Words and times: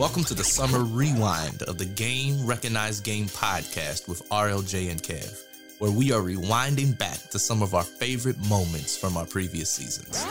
Welcome 0.00 0.24
to 0.24 0.34
the 0.34 0.44
summer 0.44 0.82
rewind 0.82 1.62
of 1.64 1.76
the 1.76 1.84
Game 1.84 2.46
Recognized 2.46 3.04
Game 3.04 3.26
podcast 3.26 4.08
with 4.08 4.26
RLJ 4.30 4.90
and 4.90 5.02
Kev, 5.02 5.44
where 5.78 5.90
we 5.90 6.10
are 6.10 6.22
rewinding 6.22 6.96
back 6.96 7.18
to 7.28 7.38
some 7.38 7.62
of 7.62 7.74
our 7.74 7.82
favorite 7.82 8.38
moments 8.48 8.96
from 8.96 9.18
our 9.18 9.26
previous 9.26 9.70
seasons. 9.70 10.24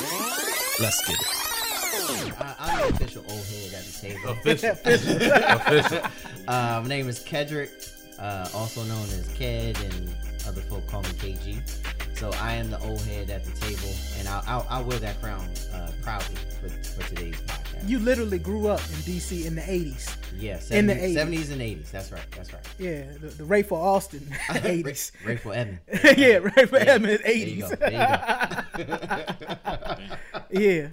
Let's 0.80 1.08
get 1.08 1.20
it. 1.20 2.42
I, 2.42 2.56
I'm 2.58 2.80
the 2.80 2.96
official 2.96 3.24
old 3.30 3.46
head 3.46 3.74
at 3.76 3.86
the 3.86 4.08
table. 4.08 4.30
Official. 4.32 4.72
Official. 4.86 6.12
Uh, 6.48 6.80
my 6.82 6.88
name 6.88 7.08
is 7.08 7.20
Kedrick, 7.20 7.92
uh, 8.18 8.50
also 8.56 8.82
known 8.86 9.04
as 9.04 9.28
Ked, 9.36 9.80
and 9.84 10.10
other 10.48 10.62
folk 10.62 10.88
call 10.88 11.04
me 11.04 11.10
KG. 11.10 12.18
So 12.18 12.32
I 12.42 12.54
am 12.54 12.72
the 12.72 12.80
old 12.80 13.02
head 13.02 13.30
at 13.30 13.46
the 13.46 13.52
table, 13.62 13.94
and 14.18 14.28
I'll, 14.28 14.44
I'll, 14.48 14.68
I'll 14.68 14.84
wear 14.84 14.98
that 14.98 15.22
crown 15.22 15.48
uh, 15.72 15.92
proudly 16.02 16.38
for, 16.60 16.70
for 16.70 17.08
today's 17.08 17.36
podcast. 17.42 17.59
You 17.86 18.00
literally 18.00 18.40
grew 18.40 18.68
up 18.68 18.80
in 18.82 18.96
DC 18.98 19.46
in 19.46 19.56
the 19.56 19.62
80s. 19.62 20.16
yeah, 20.38 20.58
70s, 20.58 20.72
in 20.72 20.88
the 20.88 20.96
80s. 20.96 21.16
70s 21.16 21.52
and 21.52 21.62
80s. 21.62 21.92
That's 21.92 22.12
right. 22.12 22.26
That's 22.36 22.52
right. 22.54 22.62
Yeah, 22.78 23.04
the, 23.20 23.28
the 23.30 23.46
Ray 23.46 23.64
for 23.64 23.80
Austin 23.80 24.20
80s. 24.50 25.12
Ray, 25.26 25.38
Rayful 25.38 25.56
Edmond. 25.56 25.80
yeah, 26.18 26.40
Rayful 26.40 26.72
Yeah. 26.74 26.80
Edmond 26.94 27.20
There 27.24 27.32
you 27.34 27.64
80s. 27.66 27.70
go. 27.70 27.76
There 27.76 30.52
you 30.52 30.60
go. 30.60 30.60
yeah. 30.60 30.88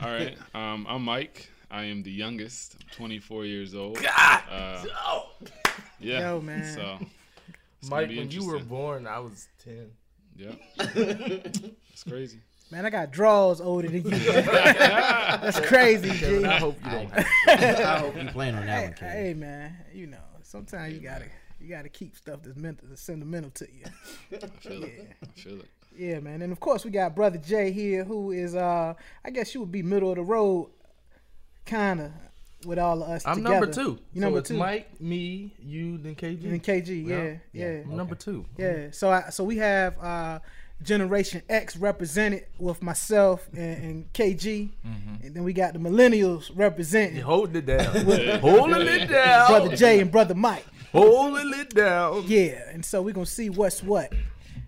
All 0.00 0.10
right. 0.12 0.36
Um, 0.54 0.86
I'm 0.88 1.02
Mike. 1.02 1.50
I 1.70 1.84
am 1.84 2.02
the 2.02 2.10
youngest. 2.10 2.76
I'm 2.80 2.86
24 2.96 3.44
years 3.46 3.74
old. 3.74 4.00
God! 4.02 4.42
Uh, 4.50 4.84
yeah. 6.00 6.20
Yo, 6.30 6.40
man. 6.40 6.74
So, 6.74 6.98
Mike, 7.88 8.08
when 8.08 8.30
you 8.30 8.46
were 8.46 8.58
born, 8.60 9.06
I 9.06 9.18
was 9.20 9.46
ten. 9.64 9.90
Yeah. 10.36 10.52
It's 10.78 12.02
crazy. 12.08 12.38
Man, 12.70 12.86
I 12.86 12.90
got 12.90 13.10
draws 13.12 13.60
older 13.60 13.88
than 13.88 14.04
you. 14.04 14.10
That's 14.32 15.60
crazy, 15.60 16.10
G. 16.10 16.18
Kevin, 16.18 16.46
I 16.46 16.58
hope 16.58 16.76
you 16.84 16.90
don't. 16.90 17.12
I 17.48 17.98
hope 17.98 18.16
you 18.16 18.28
plan 18.30 18.54
on 18.54 18.66
that 18.66 18.78
Hey, 18.78 18.84
one, 18.84 18.92
Ked. 18.94 19.10
hey, 19.10 19.34
man, 19.34 19.76
you 19.92 20.06
know, 20.08 20.16
sometimes 20.42 20.94
you 20.94 21.00
gotta 21.00 21.26
you 21.60 21.68
gotta 21.68 21.88
keep 21.88 22.16
stuff 22.16 22.40
that's 22.42 22.56
mental, 22.56 22.88
that's 22.88 23.02
sentimental 23.02 23.50
to 23.50 23.66
you. 23.72 23.84
I 24.42 24.46
feel 24.46 24.82
it. 24.84 25.08
I 25.22 25.40
feel 25.40 25.60
it. 25.60 25.68
Yeah, 25.96 26.18
man. 26.20 26.42
And 26.42 26.52
of 26.52 26.58
course, 26.58 26.84
we 26.84 26.90
got 26.90 27.14
brother 27.14 27.38
Jay 27.38 27.70
here, 27.70 28.02
who 28.02 28.32
is, 28.32 28.56
uh, 28.56 28.94
I 29.24 29.30
guess 29.30 29.54
you 29.54 29.60
would 29.60 29.70
be 29.70 29.82
middle 29.82 30.10
of 30.10 30.16
the 30.16 30.22
road, 30.22 30.70
kind 31.66 32.00
of, 32.00 32.10
with 32.66 32.78
all 32.80 33.00
of 33.02 33.08
us. 33.08 33.24
I'm 33.24 33.36
together. 33.36 33.60
number 33.60 33.72
two. 33.72 33.98
You 34.12 34.20
so 34.20 34.20
number 34.20 34.38
it's 34.40 34.48
two. 34.48 34.56
Mike, 34.56 35.00
me, 35.00 35.54
you, 35.62 35.98
then 35.98 36.16
KG. 36.16 36.44
And 36.46 36.62
KG, 36.62 37.06
yeah, 37.06 37.16
Yeah. 37.52 37.70
yeah, 37.76 37.82
I'm 37.84 37.96
number 37.96 38.16
two. 38.16 38.44
yeah. 38.58 38.88
So, 38.90 39.10
I, 39.12 39.30
so 39.30 39.44
we 39.44 39.58
have 39.58 39.96
uh, 40.02 40.40
Generation 40.82 41.42
X 41.48 41.76
represented 41.76 42.44
with 42.58 42.82
myself 42.82 43.48
and, 43.52 43.84
and 43.84 44.12
KG, 44.12 44.70
and 45.22 45.34
then 45.34 45.42
we 45.44 45.52
got 45.52 45.72
the 45.72 45.78
Millennials 45.78 46.50
representing 46.54 47.16
You 47.16 47.22
holding 47.22 47.56
it 47.56 47.66
down. 47.66 47.84
holding 48.40 48.86
it 48.86 49.08
down. 49.08 49.48
brother 49.48 49.76
Jay 49.76 50.00
and 50.00 50.10
brother 50.10 50.34
Mike. 50.34 50.66
Holding 50.92 51.52
it 51.58 51.74
down. 51.74 52.24
Yeah, 52.26 52.70
and 52.70 52.84
so 52.84 53.00
we're 53.02 53.14
gonna 53.14 53.26
see 53.26 53.50
what's 53.50 53.82
what. 53.82 54.12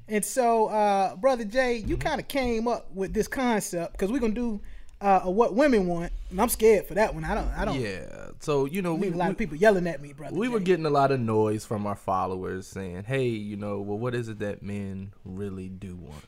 And 0.09 0.25
so, 0.25 0.69
uh, 0.69 1.17
brother 1.17 1.45
Jay, 1.45 1.79
you 1.79 1.97
kind 1.97 2.21
of 2.21 2.29
came 2.29 2.67
up 2.69 2.91
with 2.95 3.13
this 3.13 3.29
concept 3.29 3.93
because 3.93 4.11
we're 4.11 4.21
gonna 4.21 4.33
do 4.33 4.61
uh, 5.01 5.21
a 5.25 5.31
what 5.31 5.55
women 5.55 5.87
want, 5.87 6.13
and 6.31 6.41
I'm 6.41 6.49
scared 6.49 6.87
for 6.87 6.95
that 6.95 7.15
one. 7.15 7.25
I 7.25 7.35
don't, 7.35 7.49
I 7.57 7.65
don't. 7.65 7.81
Yeah. 7.81 8.29
So 8.41 8.65
you 8.65 8.83
know, 8.83 8.95
we 8.95 9.09
a 9.09 9.11
lot 9.17 9.27
we, 9.27 9.33
of 9.33 9.39
people 9.39 9.57
yelling 9.57 9.87
at 9.87 10.01
me, 10.01 10.13
brother. 10.13 10.35
we 10.37 10.47
Jay. 10.47 10.53
were 10.53 10.61
getting 10.61 10.87
a 10.87 10.91
lot 10.91 11.11
of 11.13 11.21
noise 11.21 11.65
from 11.65 11.87
our 11.87 11.97
followers 11.97 12.67
saying, 12.67 13.05
"Hey, 13.05 13.29
you 13.29 13.57
know, 13.57 13.81
well, 13.81 13.99
what 13.99 14.15
is 14.15 14.29
it 14.29 14.39
that 14.39 14.63
men 14.63 15.13
really 15.25 15.69
do 15.69 15.97
want?" 15.97 16.25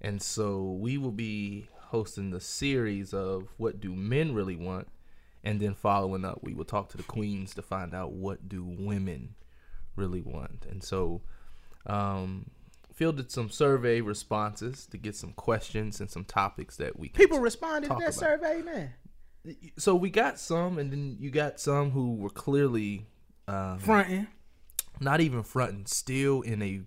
And 0.00 0.20
so 0.20 0.62
we 0.62 0.98
will 0.98 1.12
be 1.12 1.68
hosting 1.88 2.30
the 2.30 2.40
series 2.40 3.14
of 3.14 3.48
what 3.56 3.80
do 3.80 3.94
men 3.94 4.34
really 4.34 4.56
want, 4.56 4.88
and 5.42 5.60
then 5.60 5.74
following 5.74 6.24
up, 6.24 6.40
we 6.42 6.52
will 6.52 6.64
talk 6.64 6.90
to 6.90 6.96
the 6.96 7.02
queens 7.02 7.54
to 7.54 7.62
find 7.62 7.94
out 7.94 8.12
what 8.12 8.48
do 8.48 8.62
women 8.62 9.34
really 9.94 10.20
want. 10.20 10.66
And 10.68 10.82
so, 10.82 11.22
um, 11.86 12.50
fielded 12.96 13.30
some 13.30 13.50
survey 13.50 14.00
responses 14.00 14.86
to 14.86 14.96
get 14.96 15.14
some 15.14 15.32
questions 15.32 16.00
and 16.00 16.10
some 16.10 16.24
topics 16.24 16.76
that 16.78 16.98
we 16.98 17.10
people 17.10 17.38
responded 17.38 17.88
to 17.88 17.96
that 18.00 18.14
survey, 18.14 18.62
man. 18.62 18.92
So 19.78 19.94
we 19.94 20.10
got 20.10 20.40
some, 20.40 20.78
and 20.78 20.90
then 20.90 21.16
you 21.20 21.30
got 21.30 21.60
some 21.60 21.90
who 21.92 22.16
were 22.16 22.30
clearly 22.30 23.06
um, 23.46 23.78
Fronting. 23.78 24.26
not 24.98 25.20
even 25.20 25.44
fronting, 25.44 25.86
still 25.86 26.40
in 26.40 26.62
a 26.62 26.80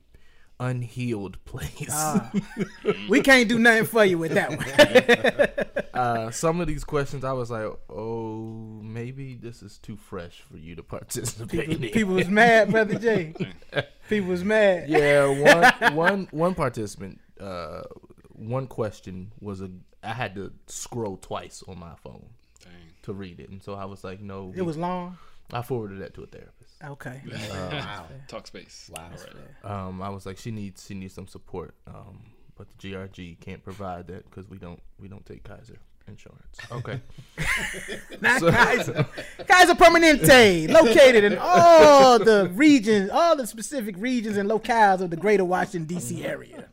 unhealed 0.59 1.43
place. 1.45 1.89
Ah. 1.91 2.31
We 3.09 3.21
can't 3.21 3.47
do 3.47 3.57
nothing 3.57 3.85
for 3.85 4.05
you 4.05 4.17
with 4.17 4.33
that 4.33 4.49
one. 4.49 5.89
uh, 5.93 6.31
some 6.31 6.61
of 6.61 6.67
these 6.67 6.83
questions, 6.83 7.23
I 7.23 7.31
was 7.33 7.49
like, 7.49 7.71
oh, 7.89 8.79
maybe 8.81 9.35
this 9.35 9.61
is 9.63 9.77
too 9.77 9.95
fresh 9.97 10.41
for 10.49 10.57
you 10.57 10.75
to 10.75 10.83
participate 10.83 11.69
in. 11.69 11.79
people 11.89 12.13
was 12.15 12.27
mad, 12.27 12.71
brother 12.71 12.97
Jay. 12.99 13.33
People 14.09 14.29
was 14.29 14.43
mad. 14.43 14.89
yeah, 14.89 15.27
one 15.27 15.93
one 15.95 16.27
one 16.31 16.55
participant. 16.55 17.19
Uh, 17.39 17.83
one 18.31 18.65
question 18.65 19.31
was 19.39 19.61
a. 19.61 19.69
I 20.03 20.13
had 20.13 20.33
to 20.35 20.51
scroll 20.65 21.17
twice 21.17 21.63
on 21.67 21.77
my 21.77 21.93
phone 22.01 22.25
Dang. 22.63 22.71
to 23.03 23.13
read 23.13 23.39
it, 23.39 23.49
and 23.49 23.61
so 23.61 23.75
I 23.75 23.85
was 23.85 24.03
like, 24.03 24.19
no. 24.19 24.51
It 24.55 24.63
was 24.63 24.77
long. 24.77 25.17
I 25.53 25.61
forwarded 25.61 25.99
that 26.01 26.15
to 26.15 26.23
a 26.23 26.25
therapist. 26.25 26.58
Okay. 26.84 27.22
Wow. 27.51 28.07
Talkspace. 28.28 28.90
Wow. 28.90 29.09
All 29.12 29.72
right. 29.72 29.88
Um, 29.88 30.01
I 30.01 30.09
was 30.09 30.25
like, 30.25 30.38
she 30.38 30.51
needs 30.51 30.85
she 30.85 30.94
needs 30.94 31.13
some 31.13 31.28
support. 31.28 31.75
Um, 31.88 32.22
but 32.56 32.67
the 32.78 32.90
GRG 32.90 33.40
can't 33.40 33.63
provide 33.63 34.07
that 34.07 34.29
because 34.29 34.50
we 34.50 34.57
don't 34.57 34.81
we 35.00 35.07
don't 35.07 35.25
take 35.25 35.44
Kaiser 35.44 35.78
insurance. 36.07 36.57
Okay. 36.72 37.00
Not 38.22 38.41
Kaiser. 38.41 39.06
Kaiser 39.47 39.75
Permanente, 39.75 40.69
located 40.69 41.23
in 41.23 41.38
all 41.39 42.19
the 42.19 42.50
regions, 42.53 43.09
all 43.12 43.35
the 43.35 43.45
specific 43.47 43.95
regions 43.97 44.38
and 44.38 44.50
locales 44.50 45.01
of 45.01 45.09
the 45.09 45.18
greater 45.18 45.45
Washington, 45.45 45.85
D.C. 45.85 46.25
area. 46.25 46.69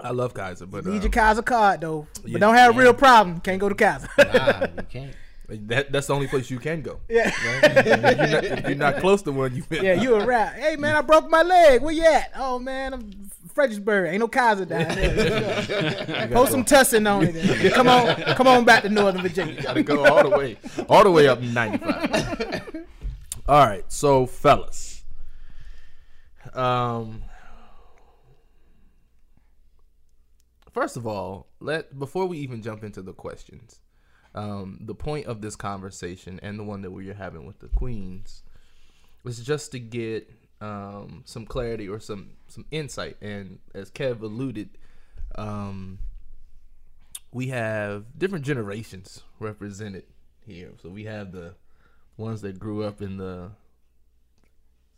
I 0.00 0.12
love 0.12 0.32
Kaiser, 0.32 0.66
but 0.66 0.86
Need 0.86 0.96
um, 0.96 1.02
your 1.02 1.10
Kaiser 1.10 1.42
card, 1.42 1.80
though. 1.80 2.06
But 2.22 2.30
yeah, 2.30 2.38
don't 2.38 2.54
have 2.54 2.74
a 2.74 2.78
real 2.78 2.94
problem. 2.94 3.40
Can't 3.40 3.60
go 3.60 3.68
to 3.68 3.74
Kaiser. 3.74 4.08
Nah, 4.16 4.66
you 4.76 4.82
can't. 4.88 5.14
That 5.48 5.90
that's 5.90 6.08
the 6.08 6.14
only 6.14 6.26
place 6.26 6.50
you 6.50 6.58
can 6.58 6.82
go. 6.82 7.00
yeah. 7.08 7.24
Right? 7.24 7.76
if, 7.76 7.86
you're 7.86 7.96
not, 7.96 8.44
if 8.44 8.68
you're 8.68 8.74
not 8.76 8.96
close 9.00 9.22
to 9.22 9.32
one, 9.32 9.56
you 9.56 9.64
Yeah, 9.70 9.94
you 9.94 10.14
a 10.14 10.24
rap. 10.24 10.54
Hey, 10.54 10.76
man, 10.76 10.94
I 10.94 11.00
broke 11.00 11.30
my 11.30 11.42
leg. 11.42 11.80
Where 11.80 11.92
you 11.92 12.04
at? 12.04 12.32
Oh, 12.36 12.58
man, 12.58 12.92
I'm 12.92 13.30
Fredericksburg. 13.54 14.10
Ain't 14.10 14.20
no 14.20 14.28
Kaiser 14.28 14.66
down 14.66 14.94
there. 14.94 16.28
Post 16.32 16.52
some 16.52 16.64
tussin 16.64 17.10
on 17.10 17.24
it. 17.24 17.72
Come 17.72 17.88
on, 17.88 18.14
come 18.34 18.46
on 18.46 18.64
back 18.64 18.82
to 18.82 18.88
Northern 18.90 19.22
Virginia. 19.22 19.54
You 19.54 19.62
gotta 19.62 19.82
go 19.82 20.04
all 20.04 20.22
the 20.28 20.36
way, 20.36 20.58
all 20.88 21.02
the 21.02 21.10
way 21.10 21.28
up 21.28 21.40
95. 21.40 22.86
all 23.48 23.66
right, 23.66 23.90
so 23.90 24.26
fellas, 24.26 25.02
um, 26.52 27.24
first 30.72 30.96
of 30.96 31.06
all, 31.06 31.48
let 31.58 31.98
before 31.98 32.26
we 32.26 32.38
even 32.38 32.62
jump 32.62 32.84
into 32.84 33.00
the 33.00 33.14
questions, 33.14 33.80
um, 34.38 34.78
the 34.80 34.94
point 34.94 35.26
of 35.26 35.40
this 35.40 35.56
conversation 35.56 36.38
and 36.44 36.58
the 36.58 36.62
one 36.62 36.82
that 36.82 36.92
we 36.92 37.10
are 37.10 37.14
having 37.14 37.44
with 37.44 37.58
the 37.58 37.66
queens 37.66 38.44
was 39.24 39.40
just 39.40 39.72
to 39.72 39.80
get 39.80 40.30
um, 40.60 41.22
some 41.24 41.44
clarity 41.44 41.88
or 41.88 41.98
some 41.98 42.30
some 42.46 42.64
insight. 42.70 43.16
And 43.20 43.58
as 43.74 43.90
Kev 43.90 44.22
alluded, 44.22 44.78
um, 45.34 45.98
we 47.32 47.48
have 47.48 48.16
different 48.16 48.44
generations 48.44 49.24
represented 49.40 50.04
here. 50.46 50.70
So 50.80 50.88
we 50.88 51.04
have 51.04 51.32
the 51.32 51.54
ones 52.16 52.40
that 52.42 52.60
grew 52.60 52.84
up 52.84 53.02
in 53.02 53.16
the 53.16 53.50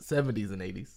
70s 0.01 0.51
and 0.53 0.61
80s. 0.63 0.89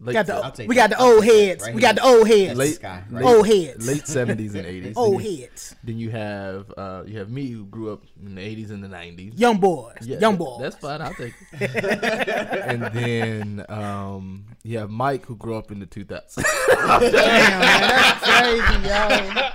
Late, 0.00 0.12
Got 0.12 0.26
se- 0.26 0.32
I'll 0.32 0.50
the, 0.50 0.66
we 0.66 0.74
that. 0.76 0.90
got 0.90 0.98
the 0.98 1.02
old 1.04 1.24
heads. 1.24 1.64
right 1.64 1.74
we 1.74 1.80
got 1.80 1.94
the 1.94 2.02
old 2.04 2.28
heads. 2.28 2.58
late, 2.58 2.74
Sky, 2.74 3.02
late, 3.10 3.24
Old 3.24 3.46
heads. 3.46 3.86
late 3.86 4.02
70s 4.04 4.54
and 4.54 4.66
80s. 4.66 4.92
Old 4.96 5.20
then, 5.20 5.26
you, 5.30 5.40
heads. 5.42 5.74
then 5.84 5.98
you 5.98 6.10
have 6.10 6.72
uh, 6.76 7.02
you 7.06 7.18
have 7.18 7.30
me 7.30 7.46
who 7.48 7.64
grew 7.66 7.92
up 7.92 8.02
in 8.22 8.34
the 8.34 8.40
80s 8.42 8.70
and 8.70 8.82
the 8.84 8.88
90s. 8.88 9.38
Young 9.38 9.58
boys. 9.58 9.96
Yeah, 10.02 10.18
Young 10.18 10.32
that- 10.34 10.38
boys. 10.38 10.60
That's 10.60 10.76
fine. 10.76 11.00
I'll 11.00 11.14
take 11.14 11.34
it. 11.52 11.74
and 12.66 12.82
then 12.94 13.64
um, 13.68 14.44
you 14.62 14.78
have 14.78 14.90
Mike 14.90 15.24
who 15.26 15.36
grew 15.36 15.56
up 15.56 15.70
in 15.70 15.80
the 15.80 15.86
2000s. 15.86 16.34
Damn, 16.76 17.00
man, 17.10 17.60
that's 17.60 18.24
crazy, 18.24 18.88
yo. 18.88 19.48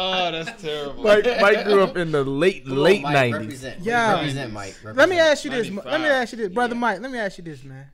Oh, 0.00 0.30
that's 0.30 0.62
terrible. 0.62 0.96
Mike, 1.08 1.40
Mike 1.40 1.64
grew 1.64 1.82
up 1.82 1.96
in 1.96 2.12
the 2.12 2.24
late 2.24 2.64
Come 2.64 2.76
late 2.76 3.04
90s. 3.04 3.76
Yeah. 3.80 4.14
represent 4.14 4.52
Mike. 4.52 4.76
Let 4.84 5.08
me 5.08 5.18
ask 5.18 5.44
you 5.44 5.50
this. 5.50 5.70
Let 5.70 6.00
me 6.00 6.06
ask 6.06 6.32
you 6.32 6.38
this, 6.38 6.48
brother 6.48 6.74
Yeah. 6.74 6.80
Mike. 6.80 7.00
Let 7.00 7.10
me 7.10 7.18
ask 7.18 7.38
you 7.38 7.44
this, 7.44 7.64
man. 7.64 7.86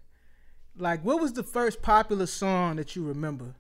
Like, 0.77 1.05
what 1.05 1.21
was 1.21 1.33
the 1.33 1.43
first 1.45 1.83
popular 1.83 2.27
song 2.27 2.77
that 2.77 2.97
you 2.97 3.05
remember? 3.05 3.55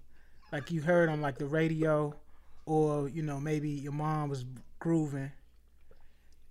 Like 0.52 0.70
you 0.70 0.82
heard 0.82 1.08
on 1.08 1.20
like 1.20 1.38
the 1.38 1.46
radio, 1.46 2.14
or 2.66 3.08
you 3.08 3.22
know 3.22 3.40
maybe 3.40 3.70
your 3.70 3.92
mom 3.92 4.28
was 4.28 4.44
grooving. 4.78 5.32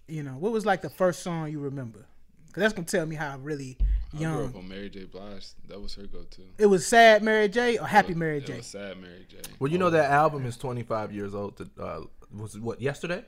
You 0.08 0.24
know, 0.24 0.32
what 0.34 0.52
was 0.52 0.66
like 0.66 0.82
the 0.82 0.90
first 0.90 1.24
song 1.24 1.50
you 1.52 1.60
remember? 1.60 2.06
Cause 2.54 2.62
that's 2.62 2.74
gonna 2.74 2.86
tell 2.86 3.06
me 3.06 3.16
how 3.16 3.38
really 3.40 3.78
young. 4.14 4.34
I 4.34 4.36
grew 4.36 4.42
young. 4.44 4.50
up 4.52 4.56
on 4.58 4.70
Mary 4.70 4.90
J. 4.90 5.06
Blige. 5.06 5.48
That 5.68 5.82
was 5.82 5.96
her 5.96 6.04
go-to. 6.04 6.42
It 6.58 6.68
was 6.68 6.86
sad 6.86 7.24
Mary 7.24 7.50
J. 7.50 7.78
or 7.80 7.88
happy 7.88 8.14
Mary 8.14 8.38
It 8.38 8.46
J. 8.46 8.58
was 8.58 8.68
sad 8.68 8.98
Mary 9.02 9.26
J. 9.28 9.38
Well, 9.60 9.72
you 9.72 9.78
know 9.80 9.90
that 9.90 10.12
album 10.12 10.46
is 10.46 10.56
25 10.58 11.12
years 11.12 11.34
old. 11.34 11.58
To, 11.58 11.70
uh, 11.82 12.02
was 12.38 12.56
it 12.56 12.62
what 12.62 12.80
yesterday? 12.82 13.26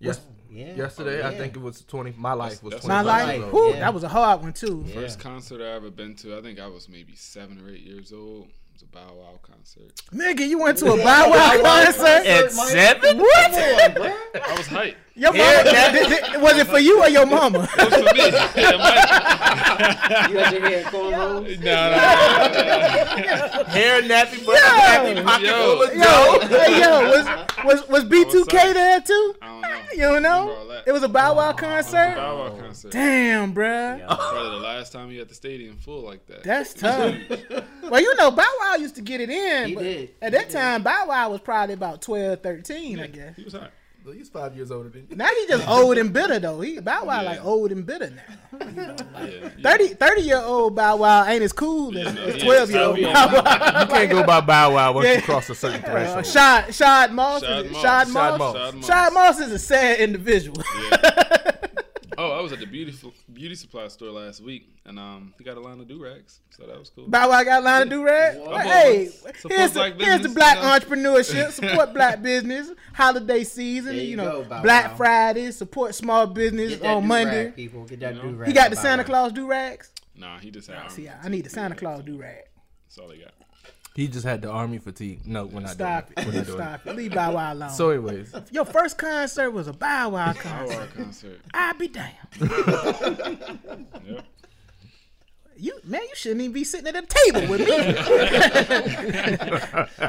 Yes. 0.00 0.20
Yeah. 0.50 0.74
Yesterday, 0.74 1.22
I 1.22 1.30
Yeah. 1.32 1.38
think 1.38 1.56
it 1.56 1.62
was 1.62 1.80
twenty. 1.82 2.12
My 2.16 2.32
life 2.32 2.62
was 2.62 2.72
That's- 2.72 2.84
twenty. 2.84 2.94
My 2.94 3.02
Life, 3.02 3.26
life, 3.26 3.40
Life, 3.42 3.52
whew, 3.52 3.70
yeah. 3.72 3.80
that 3.80 3.94
was 3.94 4.02
a 4.04 4.08
hard 4.08 4.42
one 4.42 4.52
too. 4.52 4.84
Yeah. 4.86 4.94
First 4.94 5.18
concert 5.18 5.60
I 5.62 5.74
ever 5.76 5.90
been 5.90 6.14
to, 6.16 6.36
I 6.36 6.42
think 6.42 6.60
I 6.60 6.66
was 6.66 6.88
maybe 6.88 7.14
seven 7.16 7.60
or 7.64 7.70
eight 7.70 7.80
years 7.80 8.12
old. 8.12 8.46
It 8.48 8.72
was 8.74 8.82
a 8.82 8.86
Bow 8.86 9.14
Wow 9.14 9.38
concert. 9.42 9.94
Nigga, 10.12 10.46
you 10.46 10.58
went 10.58 10.78
to 10.78 10.92
a 10.92 10.96
Bow 11.02 11.30
Wow 11.30 11.62
concert? 11.62 12.26
At 12.26 12.52
seven? 12.52 13.18
What? 13.18 13.54
I 13.54 14.54
was 14.56 14.66
hyped. 14.66 14.96
Your 15.16 15.32
mama, 15.32 15.62
did- 15.64 16.08
did- 16.08 16.42
was 16.42 16.56
it 16.58 16.66
for 16.66 16.78
you 16.80 17.00
or 17.00 17.08
your 17.08 17.24
mama? 17.26 17.68
It 17.78 17.84
was 17.84 17.94
for 17.94 18.14
me. 18.14 18.30
You 19.74 20.38
had 20.38 20.52
your 20.52 20.62
hair 20.68 20.78
in 20.80 20.84
cornrows? 20.86 21.60
No, 21.60 21.90
no, 21.90 21.96
no. 21.96 23.64
Hair 23.64 24.02
nappy, 24.02 24.44
but 24.46 24.54
Yo. 24.54 24.60
nappy 24.60 25.24
pocket 25.24 25.46
Yo. 25.46 25.54
full 25.54 25.82
of 25.82 25.94
Yo, 25.94 26.02
dough. 26.02 26.58
hey, 26.58 26.80
yo, 26.80 27.10
was 27.10 27.26
was 27.64 27.88
was 27.88 28.04
B2K 28.04 28.74
there 28.74 29.00
too? 29.00 29.34
I 29.42 29.46
don't 29.46 29.60
know. 29.62 29.68
You 29.92 29.98
don't 30.02 30.22
know? 30.22 30.82
It 30.86 30.92
was 30.92 31.02
a 31.02 31.08
Bow 31.08 31.34
Wow 31.36 31.52
concert. 31.52 32.14
Bow 32.16 32.38
Wow 32.38 32.56
concert. 32.60 32.92
Damn, 32.92 33.54
bruh. 33.54 33.98
Yeah. 33.98 34.06
Probably 34.06 34.50
the 34.50 34.56
last 34.64 34.92
time 34.92 35.10
you 35.10 35.20
at 35.20 35.28
the 35.28 35.34
stadium 35.34 35.76
full 35.76 36.02
like 36.02 36.26
that. 36.26 36.42
That's 36.44 36.74
tough. 36.84 37.14
well, 37.82 38.00
you 38.00 38.14
know, 38.16 38.30
Bow 38.30 38.52
Wow 38.60 38.74
used 38.76 38.94
to 38.96 39.02
get 39.02 39.20
it 39.20 39.30
in. 39.30 39.68
He 39.68 39.74
but 39.74 39.82
did. 39.82 40.10
At 40.22 40.32
He 40.32 40.38
that 40.38 40.48
did. 40.48 40.52
time, 40.54 40.82
Bow 40.82 41.06
Wow 41.08 41.30
was 41.30 41.40
probably 41.40 41.74
about 41.74 42.02
12, 42.02 42.40
13, 42.42 43.00
I 43.00 43.06
guess. 43.08 43.36
He 43.36 43.44
was 43.44 43.52
hot. 43.54 43.70
He's 44.12 44.28
five 44.28 44.54
years 44.54 44.70
older 44.70 44.90
than 44.90 45.06
you. 45.08 45.16
Now 45.16 45.28
he 45.28 45.46
just 45.48 45.66
old 45.68 45.96
and 45.96 46.12
bitter 46.12 46.38
though. 46.38 46.60
He 46.60 46.78
Bow 46.78 47.04
Wow 47.06 47.22
Yeah. 47.22 47.30
like 47.30 47.44
old 47.44 47.72
and 47.72 47.86
bitter 47.86 48.10
now. 48.10 48.22
Yeah. 48.76 49.48
30, 49.62 49.88
30 49.94 50.20
year 50.22 50.40
old 50.42 50.74
Bow 50.76 50.96
Wow 50.96 51.24
ain't 51.26 51.42
as 51.42 51.52
cool 51.52 51.96
as, 51.96 52.14
Yeah, 52.14 52.20
as 52.22 52.36
yeah. 52.36 52.44
12 52.44 52.70
year 52.70 52.80
old 52.82 52.96
Bow 53.00 53.42
Wow. 53.42 53.80
You 53.80 53.86
can't 53.86 54.10
go 54.10 54.22
by 54.24 54.40
Bow 54.42 54.74
Wow 54.74 54.92
once 54.92 55.06
Yeah. 55.08 55.14
you 55.16 55.22
cross 55.22 55.48
a 55.50 55.54
certain 55.54 55.82
Uh, 55.84 55.88
threshold. 55.90 56.26
Shad, 56.26 56.74
Shad 56.74 57.12
Moss. 57.12 57.42
is 57.42 57.48
Shad? 57.48 57.70
Moss. 57.72 57.82
Shad 57.82 58.06
Shad 58.06 58.08
Moss. 58.08 58.38
Moss. 58.38 58.54
Shad 58.56 58.74
Moss. 58.74 58.86
Shad 58.86 59.12
Moss 59.14 59.40
is 59.40 59.52
a 59.52 59.58
sad 59.58 59.98
individual. 60.00 60.62
I 62.44 62.46
was 62.46 62.52
at 62.52 62.60
the 62.60 62.66
beauty 62.66 62.94
beauty 63.32 63.54
supply 63.54 63.88
store 63.88 64.10
last 64.10 64.42
week, 64.42 64.68
and 64.84 64.98
um, 64.98 65.32
he 65.38 65.44
got 65.44 65.56
a 65.56 65.60
line 65.60 65.80
of 65.80 65.88
do 65.88 66.02
rags, 66.04 66.40
so 66.50 66.66
that 66.66 66.78
was 66.78 66.90
cool. 66.90 67.08
Bow 67.08 67.30
Wow 67.30 67.42
got 67.42 67.62
a 67.62 67.64
line 67.64 67.82
of 67.84 67.88
do 67.88 68.04
rag. 68.04 68.38
What? 68.38 68.66
Hey, 68.66 69.08
here's 69.48 69.72
the, 69.72 69.78
black 69.78 69.98
here's 69.98 70.20
the 70.20 70.28
black 70.28 70.56
you 70.58 70.62
know? 70.62 70.68
entrepreneurship. 71.14 71.52
Support 71.52 71.94
black 71.94 72.20
business. 72.20 72.70
Holiday 72.92 73.44
season. 73.44 73.94
You, 73.94 74.02
you 74.02 74.16
know, 74.16 74.42
go, 74.42 74.60
Black 74.62 74.90
Wow. 74.90 74.96
Friday. 74.96 75.50
Support 75.52 75.94
small 75.94 76.26
business 76.26 76.74
on 76.74 76.80
do-rag, 76.80 77.04
Monday. 77.04 77.50
people. 77.52 77.84
Get 77.86 78.00
that 78.00 78.14
You 78.16 78.22
know? 78.22 78.28
do-rag 78.32 78.46
He 78.46 78.52
got 78.52 78.68
the 78.68 78.76
Santa 78.76 79.04
Claus 79.04 79.32
do 79.32 79.46
rags. 79.46 79.90
Nah, 80.14 80.38
he 80.38 80.50
just 80.50 80.68
had. 80.68 80.76
Nah, 80.82 80.88
See, 80.88 81.08
army 81.08 81.20
I 81.24 81.28
need 81.30 81.44
the. 81.46 81.50
Santa 81.50 81.74
Claus 81.74 82.02
do 82.04 82.18
rag. 82.18 82.44
That's 82.84 82.98
all 82.98 83.08
he 83.10 83.22
got. 83.22 83.32
He 83.94 84.08
just 84.08 84.24
had 84.26 84.42
the 84.42 84.48
army 84.50 84.78
fatigue. 84.78 85.24
No, 85.24 85.46
we're 85.46 85.60
not 85.60 85.70
Stop 85.70 86.12
doing 86.14 86.18
it. 86.18 86.26
We're 86.26 86.32
not 86.34 86.42
it. 86.42 86.46
doing 86.46 86.58
Stop 86.58 86.86
it. 86.88 86.96
Leave 86.96 87.14
Bow 87.14 87.32
Wow 87.34 87.52
alone. 87.52 87.70
So, 87.70 87.90
anyways, 87.90 88.34
Your 88.50 88.64
first 88.64 88.98
concert 88.98 89.50
was 89.52 89.68
a 89.68 89.72
Bow 89.72 90.08
Wow 90.10 90.32
Bow 90.32 90.40
concert. 90.40 90.78
Wow 90.78 90.86
concert. 90.96 91.40
I'll 91.54 91.74
be 91.74 91.88
damned. 91.88 92.12
Yep. 94.04 94.24
You 95.56 95.78
man, 95.84 96.02
you 96.02 96.08
shouldn't 96.16 96.40
even 96.40 96.52
be 96.52 96.64
sitting 96.64 96.88
at 96.88 96.94
the 96.94 97.02
table 97.06 97.46
with 97.48 97.60
me. 97.60 97.76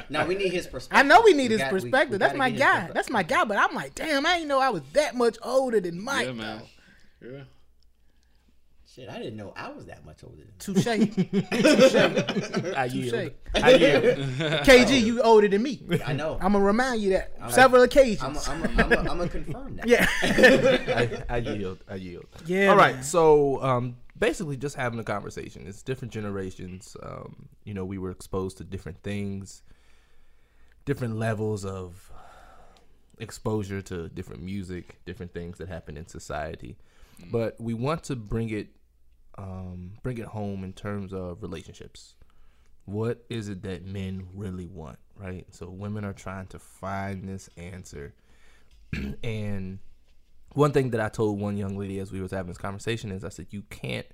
Now 0.09 0.25
we 0.25 0.33
need 0.33 0.51
his 0.51 0.65
perspective. 0.65 0.97
I 1.05 1.07
know 1.07 1.21
we 1.23 1.33
need 1.33 1.51
We 1.51 1.57
his 1.57 1.61
got- 1.61 1.71
we- 1.71 1.79
we 1.81 1.81
perspective. 1.91 2.17
That's 2.19 2.35
my 2.35 2.49
guy. 2.49 2.89
That's 2.91 3.11
my 3.11 3.21
guy. 3.21 3.43
But 3.45 3.57
I'm 3.57 3.75
like, 3.75 3.93
damn, 3.93 4.25
I 4.25 4.37
didn't 4.37 4.47
know 4.47 4.59
I 4.59 4.69
was 4.69 4.81
that 4.93 5.13
much 5.15 5.37
older 5.43 5.79
than 5.79 6.03
Mike. 6.03 6.25
Yeah, 6.25 6.31
man. 6.33 6.61
Yeah. 7.21 7.43
Shit, 8.95 9.09
I 9.09 9.17
didn't 9.17 9.35
know 9.35 9.51
I 9.57 9.69
was 9.71 9.87
that 9.87 10.05
much 10.05 10.23
older 10.23 10.37
than 10.37 10.53
Touche. 10.59 10.87
I 10.87 10.93
yield. 12.85 13.11
Touche. 13.13 13.31
I 13.55 13.71
yield. 13.71 14.03
KG, 14.65 15.01
you 15.03 15.21
older 15.21 15.49
than 15.49 15.63
me. 15.63 15.81
I 16.05 16.13
know. 16.13 16.35
I'm 16.41 16.53
gonna 16.53 16.63
remind 16.63 17.01
you 17.01 17.09
that 17.09 17.33
I'm- 17.41 17.51
several 17.51 17.83
occasions. 17.83 18.47
I'm 18.47 18.63
I'm 18.63 18.79
I'm 18.79 18.93
I'm 18.99 19.05
gonna 19.05 19.27
confirm 19.27 19.75
that. 19.77 19.87
yeah. 19.87 20.07
I, 21.29 21.35
I 21.35 21.37
yield. 21.39 21.79
I 21.89 21.95
yield. 21.95 22.25
Yeah, 22.45 22.67
All 22.69 22.77
right. 22.77 22.95
man. 22.95 23.03
So, 23.03 23.61
um, 23.61 23.97
basically, 24.17 24.55
just 24.55 24.77
having 24.77 24.99
a 24.99 25.03
conversation. 25.03 25.67
It's 25.67 25.81
different 25.81 26.13
generations. 26.13 26.95
Um, 27.03 27.49
you 27.65 27.73
know, 27.73 27.83
we 27.83 27.97
were 27.97 28.11
exposed 28.11 28.57
to 28.59 28.63
different 28.63 29.03
things, 29.03 29.61
different 30.85 31.17
levels 31.17 31.65
of 31.65 32.11
exposure 33.19 33.81
to 33.81 34.07
different 34.07 34.41
music, 34.41 34.99
different 35.05 35.33
things 35.33 35.57
that 35.57 35.67
happen 35.67 35.97
in 35.97 36.07
society. 36.07 36.77
But 37.31 37.59
we 37.59 37.73
want 37.73 38.03
to 38.05 38.15
bring 38.15 38.49
it, 38.49 38.67
um, 39.37 39.93
bring 40.03 40.17
it 40.17 40.25
home 40.25 40.63
in 40.63 40.73
terms 40.73 41.13
of 41.13 41.41
relationships. 41.41 42.15
What 42.85 43.25
is 43.29 43.49
it 43.49 43.63
that 43.63 43.85
men 43.85 44.27
really 44.33 44.67
want, 44.67 44.99
right? 45.15 45.45
So 45.51 45.69
women 45.69 46.05
are 46.05 46.13
trying 46.13 46.47
to 46.47 46.59
find 46.59 47.27
this 47.27 47.49
answer, 47.57 48.13
and 49.23 49.79
one 50.53 50.71
thing 50.71 50.91
that 50.91 51.01
I 51.01 51.09
told 51.09 51.39
one 51.39 51.57
young 51.57 51.77
lady 51.77 51.99
as 51.99 52.11
we 52.11 52.21
was 52.21 52.31
having 52.31 52.47
this 52.47 52.57
conversation 52.57 53.11
is 53.11 53.23
I 53.23 53.29
said 53.29 53.47
you 53.49 53.63
can't 53.69 54.05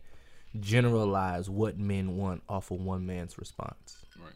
generalize 0.60 1.50
what 1.50 1.78
men 1.78 2.18
want 2.18 2.44
off 2.50 2.72
of 2.72 2.82
one 2.82 3.06
man's 3.06 3.38
response. 3.38 3.98
Right. 4.20 4.34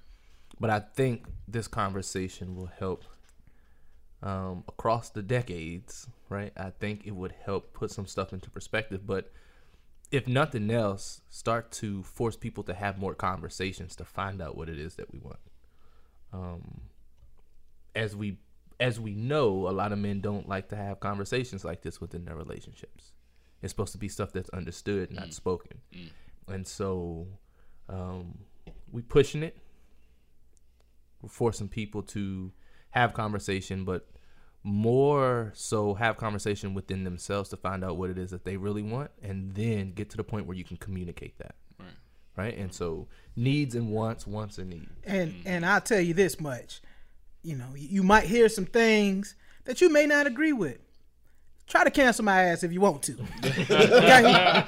But 0.60 0.70
I 0.70 0.80
think 0.80 1.26
this 1.48 1.68
conversation 1.68 2.56
will 2.56 2.70
help 2.78 3.04
um, 4.24 4.64
across 4.68 5.10
the 5.10 5.22
decades, 5.22 6.08
right? 6.30 6.54
I 6.56 6.70
think 6.70 7.06
it 7.06 7.12
would 7.12 7.34
help 7.44 7.74
put 7.74 7.92
some 7.92 8.06
stuff 8.06 8.34
into 8.34 8.50
perspective. 8.50 9.06
But 9.06 9.32
if 10.16 10.28
nothing 10.28 10.72
else, 10.72 11.22
start 11.30 11.72
to 11.74 12.02
force 12.04 12.36
people 12.36 12.64
to 12.64 12.74
have 12.74 12.98
more 12.98 13.14
conversations 13.14 13.96
to 13.98 14.06
find 14.06 14.42
out 14.42 14.56
what 14.56 14.70
it 14.70 14.80
is 14.80 14.96
that 14.96 15.12
we 15.12 15.20
want. 15.20 15.40
Um, 16.32 16.82
as 17.96 18.16
we 18.16 18.38
as 18.80 19.00
we 19.00 19.14
know, 19.14 19.70
a 19.70 19.72
lot 19.72 19.92
of 19.94 20.00
men 20.00 20.20
don't 20.20 20.50
like 20.50 20.70
to 20.70 20.76
have 20.76 21.00
conversations 21.00 21.64
like 21.64 21.82
this 21.82 22.02
within 22.02 22.26
their 22.26 22.36
relationships. 22.36 23.14
It's 23.62 23.72
supposed 23.72 23.94
to 23.94 23.98
be 23.98 24.10
stuff 24.10 24.34
that's 24.34 24.50
understood, 24.50 25.12
not 25.12 25.34
spoken. 25.34 25.80
And 26.48 26.68
so 26.68 27.28
um, 27.88 28.38
we 28.92 29.02
pushing 29.02 29.44
it. 29.44 29.58
We're 31.22 31.30
forcing 31.30 31.70
people 31.70 32.04
to 32.04 32.52
have 32.92 33.14
conversation, 33.14 33.86
but 33.86 34.08
more 34.66 35.52
so 35.54 35.94
have 35.94 36.18
conversation 36.18 36.74
within 36.74 37.04
themselves 37.04 37.50
to 37.50 37.56
find 37.56 37.84
out 37.84 37.98
what 37.98 38.10
it 38.10 38.18
is 38.18 38.32
that 38.32 38.44
they 38.46 38.58
really 38.58 38.82
want 38.82 39.12
and 39.22 39.54
then 39.54 39.92
get 39.92 40.10
to 40.10 40.18
the 40.18 40.24
point 40.24 40.48
where 40.48 40.58
you 40.58 40.64
can 40.64 40.76
communicate 40.76 41.38
that. 41.38 41.54
Right. 41.80 41.88
Right? 42.36 42.58
And 42.58 42.74
so 42.74 43.08
needs 43.36 43.76
and 43.76 43.92
wants, 43.92 44.26
wants 44.26 44.58
and 44.58 44.72
needs. 44.72 44.90
And 45.04 45.32
mm-hmm. 45.32 45.48
and 45.48 45.66
I'll 45.68 45.82
tell 45.82 46.02
you 46.02 46.16
this 46.16 46.40
much, 46.40 46.82
you 47.44 47.56
know, 47.56 47.68
you 47.76 48.02
might 48.02 48.24
hear 48.24 48.50
some 48.50 48.66
things 48.66 49.36
that 49.66 49.82
you 49.82 49.90
may 49.90 50.08
not 50.08 50.26
agree 50.26 50.54
with. 50.54 50.80
Try 51.68 51.84
to 51.84 51.92
cancel 51.92 52.26
my 52.26 52.44
ass 52.46 52.64
if 52.64 52.74
you 52.74 52.82
want 52.82 53.04
to. 53.04 53.18
okay? 53.44 54.64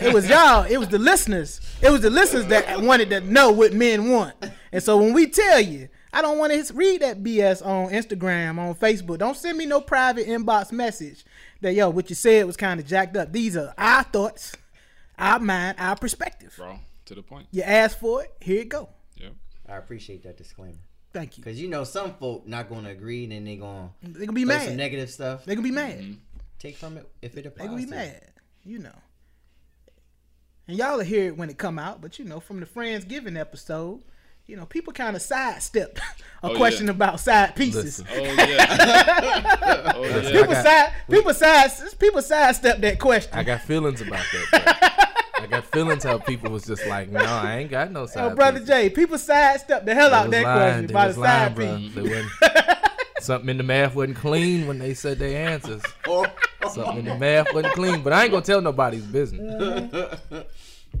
It 0.08 0.12
was 0.12 0.28
y'all. 0.28 0.64
It 0.64 0.78
was 0.78 0.88
the 0.88 0.98
listeners. 0.98 1.60
It 1.82 1.90
was 1.90 2.00
the 2.00 2.10
listeners 2.10 2.46
that 2.46 2.80
wanted 2.80 3.10
to 3.10 3.20
know 3.20 3.52
what 3.52 3.72
men 3.72 4.10
want. 4.10 4.34
And 4.72 4.82
so 4.82 4.96
when 4.96 5.12
we 5.12 5.26
tell 5.28 5.60
you, 5.60 5.88
I 6.12 6.22
don't 6.22 6.38
want 6.38 6.52
to 6.52 6.74
read 6.74 7.02
that 7.02 7.22
BS 7.22 7.64
on 7.64 7.90
Instagram, 7.90 8.58
on 8.58 8.74
Facebook. 8.74 9.18
Don't 9.18 9.36
send 9.36 9.58
me 9.58 9.66
no 9.66 9.80
private 9.80 10.26
inbox 10.26 10.72
message 10.72 11.24
that 11.60 11.74
yo, 11.74 11.90
what 11.90 12.08
you 12.08 12.14
said 12.16 12.46
was 12.46 12.56
kind 12.56 12.80
of 12.80 12.86
jacked 12.86 13.16
up. 13.16 13.32
These 13.32 13.56
are 13.56 13.74
our 13.76 14.02
thoughts, 14.04 14.52
our 15.18 15.38
mind, 15.38 15.76
our 15.78 15.96
perspective. 15.96 16.54
Bro, 16.56 16.78
to 17.06 17.14
the 17.14 17.22
point. 17.22 17.46
You 17.50 17.62
asked 17.62 17.98
for 18.00 18.22
it. 18.22 18.32
Here 18.40 18.62
it 18.62 18.68
go. 18.68 18.88
Yep. 19.16 19.32
I 19.68 19.76
appreciate 19.76 20.22
that 20.24 20.36
disclaimer. 20.38 20.78
Thank 21.12 21.36
you. 21.38 21.44
Cause 21.44 21.56
you 21.56 21.68
know 21.68 21.84
some 21.84 22.14
folk 22.14 22.46
not 22.46 22.68
gonna 22.68 22.90
agree 22.90 23.24
and 23.24 23.32
then 23.32 23.44
they 23.44 23.56
gonna 23.56 23.90
They 24.02 24.26
gonna 24.26 24.32
be 24.32 24.44
mad. 24.44 24.66
some 24.68 24.76
negative 24.76 25.10
stuff. 25.10 25.44
They 25.44 25.54
gonna 25.54 25.66
be 25.66 25.72
mad. 25.74 25.98
Mm-hmm. 26.00 26.12
Take 26.58 26.76
from 26.76 26.96
it 26.98 27.08
if 27.22 27.36
it 27.36 27.42
They 27.42 27.48
applies. 27.48 27.68
gonna 27.68 27.80
be 27.82 27.86
mad. 27.86 28.22
You 28.64 28.78
know. 28.80 28.94
And 30.66 30.76
y'all 30.76 30.98
will 30.98 31.04
hear 31.04 31.26
it 31.28 31.36
when 31.36 31.48
it 31.48 31.56
come 31.56 31.78
out, 31.78 32.00
but 32.02 32.18
you 32.18 32.24
know, 32.26 32.40
from 32.40 32.60
the 32.60 32.66
Friendsgiving 32.66 33.38
episode, 33.38 34.02
you 34.48 34.56
know, 34.56 34.64
people 34.66 34.92
kind 34.94 35.14
of 35.14 35.20
sidestepped 35.22 35.98
a 36.42 36.48
Oh, 36.50 36.56
question 36.56 36.86
yeah. 36.86 36.92
about 36.92 37.20
side 37.20 37.54
pieces. 37.54 38.00
Listen. 38.00 38.06
Oh 38.10 38.22
yeah. 38.22 39.92
oh 39.94 40.04
yeah. 40.04 40.22
People 40.32 40.52
got- 40.54 40.64
side, 40.64 40.92
people 41.10 41.34
side, 41.34 41.70
people 41.98 42.22
sidestepped 42.22 42.80
that 42.80 42.98
question. 42.98 43.32
I 43.34 43.42
got 43.44 43.60
feelings 43.62 44.00
about 44.00 44.24
that. 44.32 44.46
bro. 44.50 45.44
I 45.44 45.46
got 45.46 45.64
feelings 45.66 46.02
how 46.02 46.18
people 46.18 46.50
was 46.50 46.64
just 46.64 46.84
like, 46.86 47.10
no, 47.10 47.20
I 47.20 47.58
ain't 47.58 47.70
got 47.70 47.92
no 47.92 48.06
side. 48.06 48.32
Oh, 48.32 48.34
brother 48.34 48.58
pieces." 48.60 48.68
Jay, 48.74 48.90
people 48.90 49.18
sidestepped 49.18 49.84
the 49.86 49.94
hell 49.94 50.08
They 50.10 50.16
out 50.16 50.30
that 50.30 50.42
lying. 50.42 50.58
question 50.58 50.86
They 50.86 50.92
about 50.92 51.02
the 51.02 51.08
was 51.08 51.18
lying, 51.18 51.54
side 51.54 51.78
piece. 51.78 51.94
They 51.94 52.02
wasn't- 52.02 52.78
Something 53.20 53.48
in 53.50 53.56
the 53.58 53.62
math 53.64 53.94
wasn't 53.94 54.16
clean 54.16 54.66
when 54.66 54.78
they 54.78 54.94
said 54.94 55.18
their 55.18 55.48
answers. 55.50 55.82
Oh, 56.06 56.24
Something 56.72 56.98
in 57.00 57.04
the 57.04 57.16
math 57.18 57.52
wasn't 57.52 57.74
clean, 57.74 58.00
but 58.02 58.12
I 58.14 58.22
ain't 58.22 58.30
gonna 58.32 58.44
tell 58.44 58.60
nobody's 58.62 59.04
business. 59.04 60.20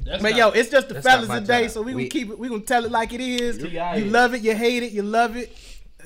That's 0.04 0.22
But 0.22 0.30
not- 0.30 0.38
yo, 0.38 0.48
it's 0.50 0.70
just 0.70 0.88
the 0.88 1.02
fellas 1.02 1.28
today, 1.28 1.62
job. 1.64 1.70
so 1.70 1.82
we, 1.82 1.94
We- 1.94 2.02
gonna 2.04 2.10
keep 2.10 2.30
it. 2.30 2.38
We 2.38 2.48
gonna 2.48 2.62
tell 2.62 2.84
it 2.84 2.90
like 2.92 3.12
it 3.12 3.20
is. 3.20 3.58
You 3.58 3.68
Yeah. 3.68 3.98
love 4.06 4.34
it, 4.34 4.40
you 4.42 4.54
hate 4.54 4.82
it, 4.82 4.92
you 4.92 5.02
love 5.02 5.36
it. 5.36 5.54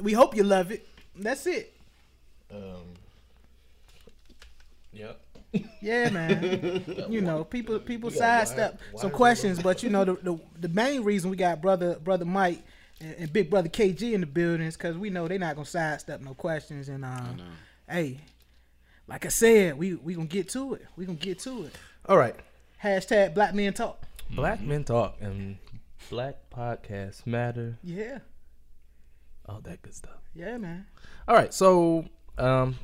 We 0.00 0.12
hope 0.12 0.34
you 0.37 0.42
love 0.44 0.72
it. 0.72 0.87
That's 1.16 1.46
it. 1.46 1.72
Um, 2.52 2.94
yep. 4.92 5.20
Yeah, 5.82 6.08
man. 6.11 6.82
you 7.11 7.20
know, 7.20 7.44
people 7.44 7.78
people 7.78 8.11
sidestep 8.11 8.80
some 8.96 9.11
questions, 9.11 9.62
but 9.62 9.82
you 9.82 9.90
know 9.90 10.04
the, 10.04 10.14
the 10.14 10.40
the 10.61 10.68
main 10.68 11.04
reason 11.04 11.30
we 11.30 11.37
got 11.37 11.61
brother 11.61 11.96
brother 12.02 12.25
Mike 12.25 12.62
and, 13.00 13.14
and 13.18 13.32
big 13.32 13.50
brother 13.50 13.68
KG 13.68 14.12
in 14.14 14.20
the 14.22 14.26
building 14.26 14.66
is 14.66 14.76
because 14.76 14.96
we 14.96 15.11
know 15.11 15.28
they're 15.28 15.38
not 15.38 15.54
gonna 15.56 15.66
sidestep 15.66 16.22
no 16.22 16.32
questions. 16.34 16.88
And 16.88 17.04
um, 17.04 17.38
hey, 17.88 18.18
like 19.06 19.26
I 19.26 19.28
said, 19.28 19.76
we 19.76 19.94
we 19.94 20.14
gonna 20.14 20.26
get 20.26 20.49
to 20.50 20.75
it. 20.75 20.87
We 20.96 21.04
gonna 21.04 21.18
get 21.18 21.38
to 21.40 21.64
it. 21.64 21.75
All 22.06 22.16
right. 22.16 22.34
Hashtag 22.82 23.34
Black 23.34 23.54
Men 23.54 23.72
Talk. 23.72 24.02
Black 24.30 24.62
men 24.62 24.82
talk 24.82 25.16
and 25.20 25.58
black 26.08 26.36
podcasts 26.50 27.26
matter. 27.26 27.76
Yeah, 27.82 28.20
All 29.46 29.60
that 29.60 29.82
good 29.82 29.94
stuff. 29.94 30.22
yeah, 30.34 30.56
man. 30.56 30.86
All 31.28 31.36
right, 31.36 31.52
so 31.52 32.06
um, 32.38 32.76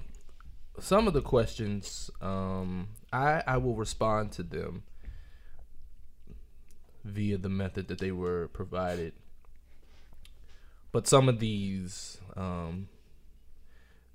some 0.79 1.09
of 1.09 1.15
the 1.15 1.23
questions, 1.23 2.11
um, 2.21 2.89
I 3.13 3.43
I 3.47 3.57
will 3.57 3.75
respond 3.77 4.33
to 4.33 4.43
them 4.43 4.83
via 7.03 7.39
the 7.39 7.49
method 7.49 7.89
that 7.89 7.99
they 7.99 8.13
were 8.13 8.49
provided. 8.49 9.15
But 10.93 11.07
some 11.07 11.29
of 11.31 11.39
these 11.41 12.19
um, 12.37 12.89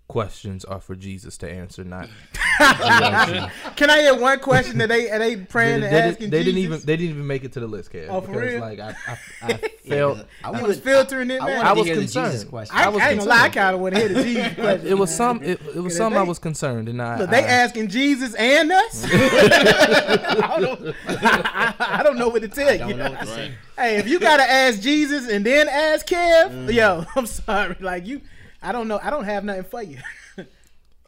questions 0.08 0.64
are 0.66 0.80
for 0.80 0.96
Jesus 0.96 1.36
to 1.40 1.50
answer, 1.50 1.84
not. 1.84 2.10
Can 3.76 3.90
I 3.90 4.02
get 4.02 4.20
one 4.20 4.40
question 4.40 4.78
that 4.80 4.90
they 4.90 5.10
are 5.10 5.18
they 5.20 5.36
praying 5.38 5.82
they, 5.82 5.88
and 5.88 5.96
asking 5.96 6.30
didn't, 6.30 6.32
they 6.32 6.44
didn't 6.44 6.58
even 6.60 6.80
they 6.82 6.98
didn't 6.98 7.10
even 7.12 7.28
make 7.28 7.44
it 7.44 7.54
to 7.54 7.60
the 7.60 7.68
list, 7.68 7.92
Kev. 7.92 8.08
Oh, 8.10 8.22
for 8.22 8.28
because, 8.28 8.42
real? 8.42 8.60
Like 8.62 8.80
I, 8.80 8.96
I, 9.08 9.18
I 9.42 9.60
Yeah, 9.84 9.96
felt 9.98 10.18
'cause 10.18 10.26
I 10.44 10.62
was 10.62 10.80
filtering 10.80 11.30
it, 11.32 11.42
I, 11.42 11.46
man. 11.46 11.66
I, 11.66 11.70
I 11.70 11.74
was 11.74 11.82
to 11.88 11.94
hear 11.94 11.96
the 11.96 12.02
Jesus 12.04 12.16
concerned. 12.44 12.50
question. 12.50 12.78
I, 12.78 12.84
I 12.86 12.90
was 12.90 13.02
I 13.02 13.10
ain't 13.10 13.20
gonna 13.20 13.30
lie, 13.30 13.36
I 13.36 13.40
concerned. 13.50 13.54
kind 13.56 13.76
of 13.76 13.82
want 13.82 13.96
to 13.96 14.00
hear 14.00 14.10
the 14.10 14.24
Jesus 14.24 14.54
question. 14.60 14.88
it 14.88 14.98
was 14.98 15.16
some 15.16 15.44
it, 15.44 15.50
it 15.76 15.80
was 15.80 15.94
Yeah, 15.94 15.98
some 15.98 16.14
I 16.18 16.22
was 16.24 16.40
concerned, 16.40 16.90
and 16.90 17.02
I 17.02 17.20
Look, 17.20 17.30
they 17.30 17.44
I- 17.44 17.48
asking 17.48 17.88
Jesus 17.90 18.34
and 18.36 18.72
us. 18.72 19.06
I, 19.12 20.58
don't, 20.60 20.96
I, 21.08 21.74
I 21.80 22.04
don't 22.04 22.18
know 22.18 22.30
what 22.30 22.42
to 22.44 22.48
tell 22.48 22.70
I 22.70 22.74
you. 22.74 22.80
don't 22.80 22.98
know 22.98 23.10
what 23.12 23.20
to 23.22 23.26
Right. 23.26 23.36
say. 23.36 23.52
Hey, 23.78 23.98
if 23.98 24.08
you 24.08 24.20
gotta 24.20 24.44
ask 24.44 24.80
Jesus 24.80 25.28
and 25.30 25.46
then 25.46 25.68
ask 25.68 26.06
Kev, 26.08 26.52
Mm. 26.68 26.74
yo, 26.74 27.06
I'm 27.16 27.26
sorry. 27.26 27.76
Like 27.80 28.06
you, 28.06 28.22
I 28.62 28.72
don't 28.72 28.88
know. 28.88 29.00
I 29.02 29.10
don't 29.10 29.24
have 29.26 29.44
nothing 29.44 29.64
for 29.64 29.82
you. 29.82 29.98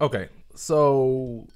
Okay, 0.02 0.28
so 0.56 1.48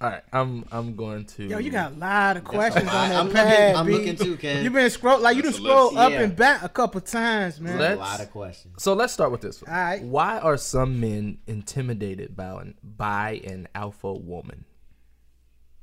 all 0.00 0.10
right, 0.10 0.22
I'm 0.32 0.64
I'm 0.70 0.94
going 0.94 1.24
to. 1.24 1.44
Yo, 1.44 1.58
you 1.58 1.72
got 1.72 1.90
a 1.92 1.94
lot 1.96 2.36
of 2.36 2.44
questions 2.44 2.88
I- 2.88 3.02
on 3.02 3.08
that 3.10 3.18
I'm 3.20 3.30
pad. 3.32 3.74
looking- 3.74 3.76
I'm 3.76 3.86
B. 3.86 3.92
looking 3.92 4.16
too, 4.16 4.36
Ken. 4.36 4.62
You've 4.62 4.72
been 4.72 4.88
scroll 4.90 5.18
like 5.20 5.36
you 5.36 5.42
done 5.42 5.52
scroll 5.52 5.86
list. 5.86 5.96
up 5.96 6.12
Yeah. 6.12 6.20
and 6.22 6.36
back 6.36 6.62
a 6.62 6.68
couple 6.68 7.00
times, 7.00 7.60
man. 7.60 7.78
Let- 7.78 7.96
a 7.96 8.00
lot 8.00 8.20
of 8.20 8.30
questions. 8.30 8.80
So 8.80 8.94
let's 8.94 9.12
start 9.12 9.32
with 9.32 9.40
this 9.40 9.60
one. 9.60 9.74
All 9.74 9.76
right. 9.82 10.00
Why 10.02 10.38
are 10.38 10.56
some 10.56 11.00
men 11.00 11.38
intimidated 11.48 12.36
by 12.36 12.60
an, 12.62 12.74
by 12.82 13.40
an 13.44 13.66
alpha 13.74 14.12
woman? 14.12 14.64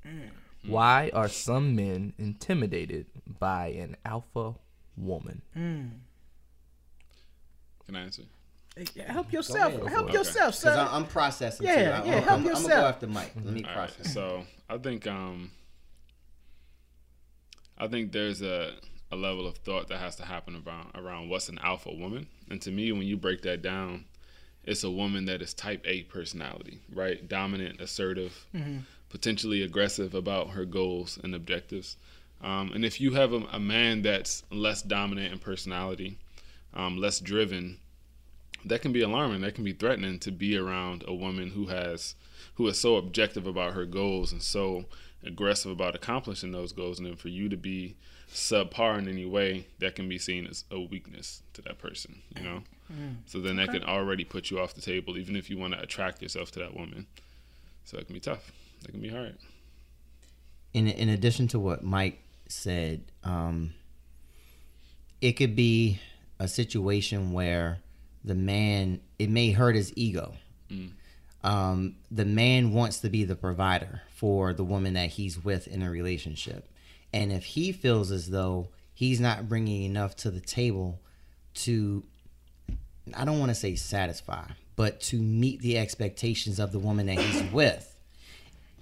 Mm. 0.08 0.30
Why 0.66 1.12
are 1.14 1.28
some 1.28 1.75
men 1.75 2.14
intimidated 2.18 3.08
by 3.40 3.68
an 3.68 3.98
alpha 4.06 4.56
woman? 4.96 5.42
Mm. 5.58 5.90
Can 7.86 7.96
I 7.98 8.02
answer? 8.04 8.24
Hey, 8.75 8.86
Help 9.08 9.32
yourself. 9.32 9.74
ahead. 9.74 9.88
Help 9.88 10.05
Okay. 10.08 10.13
yourself, 10.17 10.55
Because 10.60 10.75
sir. 10.75 10.88
I'm 10.91 11.05
processing 11.05 11.65
Yeah, 11.65 11.75
too. 11.75 11.82
yeah, 11.82 12.00
I'm, 12.00 12.05
help 12.05 12.27
I'm, 12.27 12.34
I'm 12.34 12.44
gonna 12.44 12.50
yourself. 12.50 12.67
go 12.82 12.88
after 12.88 13.08
Mike. 13.08 13.32
Let 13.36 13.53
me 13.53 13.63
All 13.63 13.74
process. 13.74 13.98
right, 14.00 14.08
so 14.08 14.46
I 14.70 14.77
think 14.77 15.08
um, 15.08 15.51
I 17.77 17.88
think 17.88 18.12
there's 18.12 18.41
a 18.41 18.74
a 19.12 19.15
level 19.15 19.46
of 19.48 19.58
thought 19.58 19.88
that 19.88 20.00
has 20.00 20.15
to 20.17 20.25
happen 20.25 20.62
around 20.65 20.89
around 20.96 21.29
what's 21.29 21.48
an 21.48 21.60
alpha 21.63 21.94
woman, 21.94 22.27
and 22.50 22.62
to 22.63 22.72
me, 22.72 22.91
when 22.91 23.03
you 23.03 23.15
break 23.15 23.44
that 23.44 23.62
down, 23.62 24.05
it's 24.63 24.84
a 24.84 24.89
woman 24.89 25.25
that 25.25 25.41
is 25.41 25.53
type 25.53 25.82
A 25.86 26.03
personality, 26.03 26.79
right? 26.91 27.25
Dominant, 27.27 27.79
assertive, 27.79 28.46
potentially 29.10 29.62
aggressive 29.62 30.13
about 30.15 30.50
her 30.50 30.65
goals 30.65 31.17
and 31.24 31.34
objectives. 31.36 31.98
Um, 32.41 32.72
and 32.74 32.84
if 32.84 33.00
you 33.00 33.12
have 33.13 33.32
a, 33.32 33.38
a 33.53 33.60
man 33.60 34.01
that's 34.01 34.44
less 34.51 34.82
dominant 34.82 35.32
in 35.32 35.39
personality, 35.39 36.17
um, 36.74 36.98
less 36.98 37.20
driven, 37.20 37.77
that 38.65 38.81
can 38.81 38.91
be 38.91 39.01
alarming. 39.01 39.41
That 39.41 39.55
can 39.55 39.63
be 39.63 39.74
threatening 39.74 40.19
to 40.19 40.31
be 40.31 40.57
around 40.57 41.03
a 41.07 41.13
woman 41.13 41.51
who 41.51 41.67
has 41.67 42.15
who 42.55 42.67
is 42.67 42.79
so 42.79 42.95
objective 42.95 43.45
about 43.48 43.74
her 43.74 43.86
goals 43.86 44.31
and 44.31 44.41
so 44.41 44.86
aggressive 45.24 45.72
about 45.72 45.95
accomplishing 45.95 46.51
those 46.51 46.72
goals, 46.72 47.00
and 47.00 47.07
then 47.07 47.15
for 47.15 47.29
you 47.29 47.50
to 47.50 47.57
be 47.57 47.95
subpar 48.31 48.98
in 48.98 49.07
any 49.07 49.25
way, 49.25 49.67
that 49.79 49.95
can 49.95 50.07
be 50.10 50.17
seen 50.17 50.45
as 50.48 50.63
a 50.72 50.79
weakness 50.79 51.43
to 51.53 51.62
that 51.62 51.77
person. 51.79 52.22
You 52.36 52.43
know, 52.43 52.63
so 53.25 53.39
then 53.39 53.55
that 53.57 53.69
can 53.69 53.84
already 53.84 54.24
put 54.24 54.50
you 54.51 54.60
off 54.60 54.74
the 54.74 54.81
table, 54.81 55.17
even 55.17 55.36
if 55.36 55.50
you 55.50 55.57
want 55.57 55.74
to 55.74 55.81
attract 55.81 56.22
yourself 56.22 56.51
to 56.51 56.60
that 56.60 56.75
woman. 56.75 57.07
So 57.84 57.98
it 57.98 58.05
can 58.05 58.13
be 58.13 58.19
tough. 58.19 58.51
That 58.81 58.91
can 58.91 59.01
be 59.01 59.10
hard. 59.10 59.38
in 60.74 60.88
in 60.88 61.10
addition 61.10 61.48
to 61.50 61.60
what 61.60 61.84
Mike 61.84 62.19
said, 62.48 63.01
um, 63.24 63.74
it 65.22 65.34
could 65.34 65.55
be 65.55 66.00
a 66.39 66.48
situation 66.48 67.31
where 67.31 67.79
the 68.25 68.36
man 68.36 69.00
it 69.20 69.29
may 69.29 69.51
hurt 69.51 69.75
his 69.75 69.94
ego. 69.96 70.34
Um, 71.44 71.98
the 72.10 72.25
man 72.25 72.74
wants 72.74 73.00
to 73.01 73.10
be 73.10 73.24
the 73.24 73.36
provider 73.36 74.01
for 74.15 74.51
the 74.51 74.63
woman 74.63 74.96
that 74.96 75.12
he's 75.12 75.44
with 75.44 75.67
in 75.67 75.84
a 75.84 75.91
relationship, 75.91 76.67
and 77.13 77.32
if 77.32 77.46
he 77.46 77.72
feels 77.72 78.12
as 78.12 78.32
though 78.32 78.70
he's 78.94 79.20
not 79.20 79.48
bringing 79.48 79.84
enough 79.84 80.15
to 80.17 80.32
the 80.32 80.39
table 80.39 81.00
to 81.53 82.03
I 83.15 83.25
don't 83.25 83.39
want 83.39 83.50
to 83.50 83.55
say 83.55 83.75
satisfy, 83.75 84.46
but 84.75 85.00
to 85.01 85.17
meet 85.17 85.62
the 85.62 85.77
expectations 85.77 86.60
of 86.60 86.72
the 86.72 86.79
woman 86.79 87.05
that 87.08 87.20
he's 87.20 87.44
with 87.53 87.96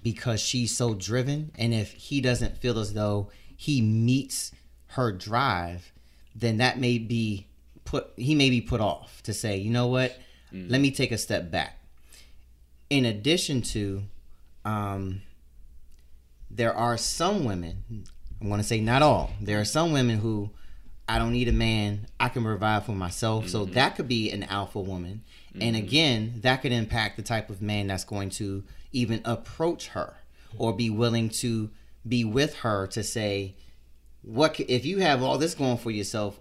because 0.02 0.40
she's 0.40 0.76
so 0.76 0.94
driven. 0.94 1.50
And 1.56 1.74
if 1.74 1.92
he 1.92 2.20
doesn't 2.20 2.58
feel 2.58 2.78
as 2.78 2.94
though 2.94 3.30
he 3.56 3.80
meets 3.80 4.52
her 4.88 5.12
drive, 5.12 5.92
then 6.34 6.58
that 6.58 6.78
may 6.78 6.98
be 6.98 7.46
put, 7.84 8.08
he 8.16 8.34
may 8.34 8.50
be 8.50 8.60
put 8.60 8.80
off 8.80 9.22
to 9.22 9.32
say, 9.32 9.56
you 9.56 9.70
know 9.70 9.86
what, 9.86 10.18
mm. 10.52 10.70
let 10.70 10.80
me 10.80 10.90
take 10.90 11.12
a 11.12 11.18
step 11.18 11.50
back. 11.50 11.78
In 12.90 13.04
addition 13.04 13.62
to, 13.62 14.02
um, 14.64 15.22
there 16.50 16.74
are 16.74 16.96
some 16.96 17.44
women, 17.44 18.04
I'm 18.40 18.48
going 18.48 18.60
to 18.60 18.66
say 18.66 18.80
not 18.80 19.02
all, 19.02 19.32
there 19.40 19.60
are 19.60 19.64
some 19.64 19.92
women 19.92 20.18
who 20.18 20.50
I 21.08 21.18
don't 21.18 21.32
need 21.32 21.48
a 21.48 21.52
man, 21.52 22.06
I 22.18 22.28
can 22.28 22.42
provide 22.44 22.84
for 22.84 22.92
myself. 22.92 23.48
So 23.48 23.64
mm-hmm. 23.64 23.74
that 23.74 23.96
could 23.96 24.08
be 24.08 24.30
an 24.30 24.44
alpha 24.44 24.80
woman. 24.80 25.22
And 25.52 25.76
mm-hmm. 25.76 25.86
again, 25.86 26.34
that 26.42 26.62
could 26.62 26.72
impact 26.72 27.16
the 27.16 27.22
type 27.22 27.50
of 27.50 27.60
man 27.60 27.88
that's 27.88 28.04
going 28.04 28.30
to 28.30 28.64
even 28.92 29.20
approach 29.24 29.88
her 29.88 30.14
or 30.56 30.72
be 30.72 30.88
willing 30.88 31.28
to 31.28 31.70
be 32.06 32.24
with 32.24 32.54
her 32.56 32.86
to 32.88 33.02
say, 33.02 33.54
what 34.22 34.58
if 34.58 34.86
you 34.86 34.98
have 34.98 35.22
all 35.22 35.36
this 35.36 35.54
going 35.54 35.76
for 35.76 35.90
yourself 35.90 36.40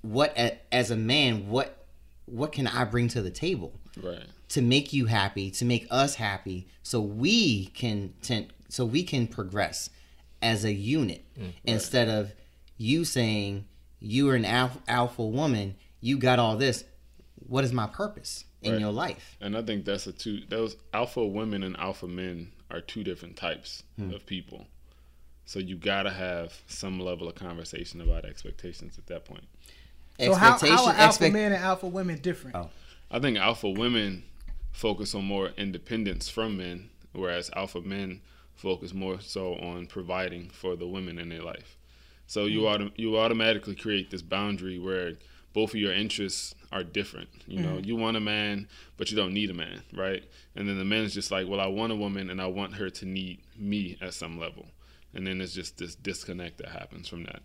what 0.00 0.36
as 0.72 0.90
a 0.90 0.96
man 0.96 1.48
what 1.48 1.86
what 2.26 2.52
can 2.52 2.66
i 2.66 2.84
bring 2.84 3.08
to 3.08 3.22
the 3.22 3.30
table 3.30 3.72
Right. 4.00 4.24
to 4.48 4.62
make 4.62 4.92
you 4.92 5.06
happy, 5.06 5.50
to 5.52 5.64
make 5.64 5.86
us 5.90 6.14
happy, 6.14 6.66
so 6.82 7.00
we 7.00 7.66
can 7.66 8.14
ten, 8.22 8.50
so 8.68 8.84
we 8.84 9.02
can 9.02 9.26
progress 9.26 9.90
as 10.40 10.64
a 10.64 10.72
unit 10.72 11.24
mm, 11.38 11.52
instead 11.64 12.08
of 12.08 12.32
you 12.78 13.04
saying 13.04 13.66
you 14.00 14.28
are 14.30 14.34
an 14.34 14.44
alpha, 14.44 14.78
alpha 14.88 15.24
woman, 15.24 15.76
you 16.00 16.18
got 16.18 16.38
all 16.38 16.56
this. 16.56 16.84
What 17.46 17.64
is 17.64 17.72
my 17.72 17.86
purpose 17.86 18.44
in 18.62 18.72
Right. 18.72 18.80
your 18.80 18.92
life? 18.92 19.36
And 19.40 19.56
I 19.56 19.62
think 19.62 19.84
that's 19.84 20.06
a 20.06 20.12
two 20.12 20.40
those 20.48 20.76
alpha 20.94 21.24
women 21.24 21.62
and 21.62 21.76
alpha 21.76 22.08
men 22.08 22.52
are 22.70 22.80
two 22.80 23.04
different 23.04 23.36
types 23.36 23.82
hmm. 23.96 24.10
of 24.12 24.24
people. 24.26 24.66
So 25.44 25.58
you 25.58 25.76
gotta 25.76 26.10
have 26.10 26.62
some 26.66 27.00
level 27.00 27.28
of 27.28 27.34
conversation 27.34 28.00
about 28.00 28.24
expectations 28.24 28.98
at 28.98 29.06
that 29.06 29.24
point. 29.24 29.44
So 30.20 30.34
how, 30.34 30.58
how 30.58 30.86
are 30.86 30.92
alpha 30.92 31.06
expect- 31.06 31.32
men 31.32 31.52
and 31.52 31.62
alpha 31.62 31.86
women 31.86 32.18
different? 32.18 32.56
Oh. 32.56 32.70
I 33.10 33.18
think 33.18 33.36
alpha 33.38 33.68
women 33.68 34.24
focus 34.72 35.14
on 35.14 35.24
more 35.24 35.50
independence 35.56 36.28
from 36.28 36.56
men, 36.56 36.90
whereas 37.12 37.50
alpha 37.54 37.80
men 37.80 38.20
focus 38.54 38.94
more 38.94 39.20
so 39.20 39.54
on 39.56 39.86
providing 39.86 40.48
for 40.48 40.76
the 40.76 40.86
women 40.86 41.18
in 41.18 41.28
their 41.28 41.42
life. 41.42 41.76
So 42.26 42.46
you 42.46 42.60
mm. 42.60 42.74
autom- 42.74 42.92
you 42.96 43.18
automatically 43.18 43.74
create 43.74 44.10
this 44.10 44.22
boundary 44.22 44.78
where 44.78 45.14
both 45.52 45.70
of 45.70 45.80
your 45.80 45.92
interests 45.92 46.54
are 46.70 46.82
different. 46.82 47.28
You 47.46 47.60
know, 47.60 47.76
mm. 47.76 47.84
you 47.84 47.96
want 47.96 48.16
a 48.16 48.20
man, 48.20 48.68
but 48.96 49.10
you 49.10 49.16
don't 49.16 49.34
need 49.34 49.50
a 49.50 49.54
man, 49.54 49.82
right? 49.92 50.24
And 50.56 50.66
then 50.66 50.78
the 50.78 50.84
man's 50.84 51.12
just 51.12 51.30
like, 51.30 51.46
well, 51.46 51.60
I 51.60 51.66
want 51.66 51.92
a 51.92 51.96
woman, 51.96 52.30
and 52.30 52.40
I 52.40 52.46
want 52.46 52.74
her 52.74 52.88
to 52.88 53.04
need 53.04 53.42
me 53.56 53.98
at 54.00 54.14
some 54.14 54.38
level. 54.38 54.66
And 55.14 55.26
then 55.26 55.38
there's 55.38 55.54
just 55.54 55.78
this 55.78 55.94
disconnect 55.94 56.58
that 56.58 56.68
happens 56.68 57.08
from 57.08 57.24
that. 57.24 57.42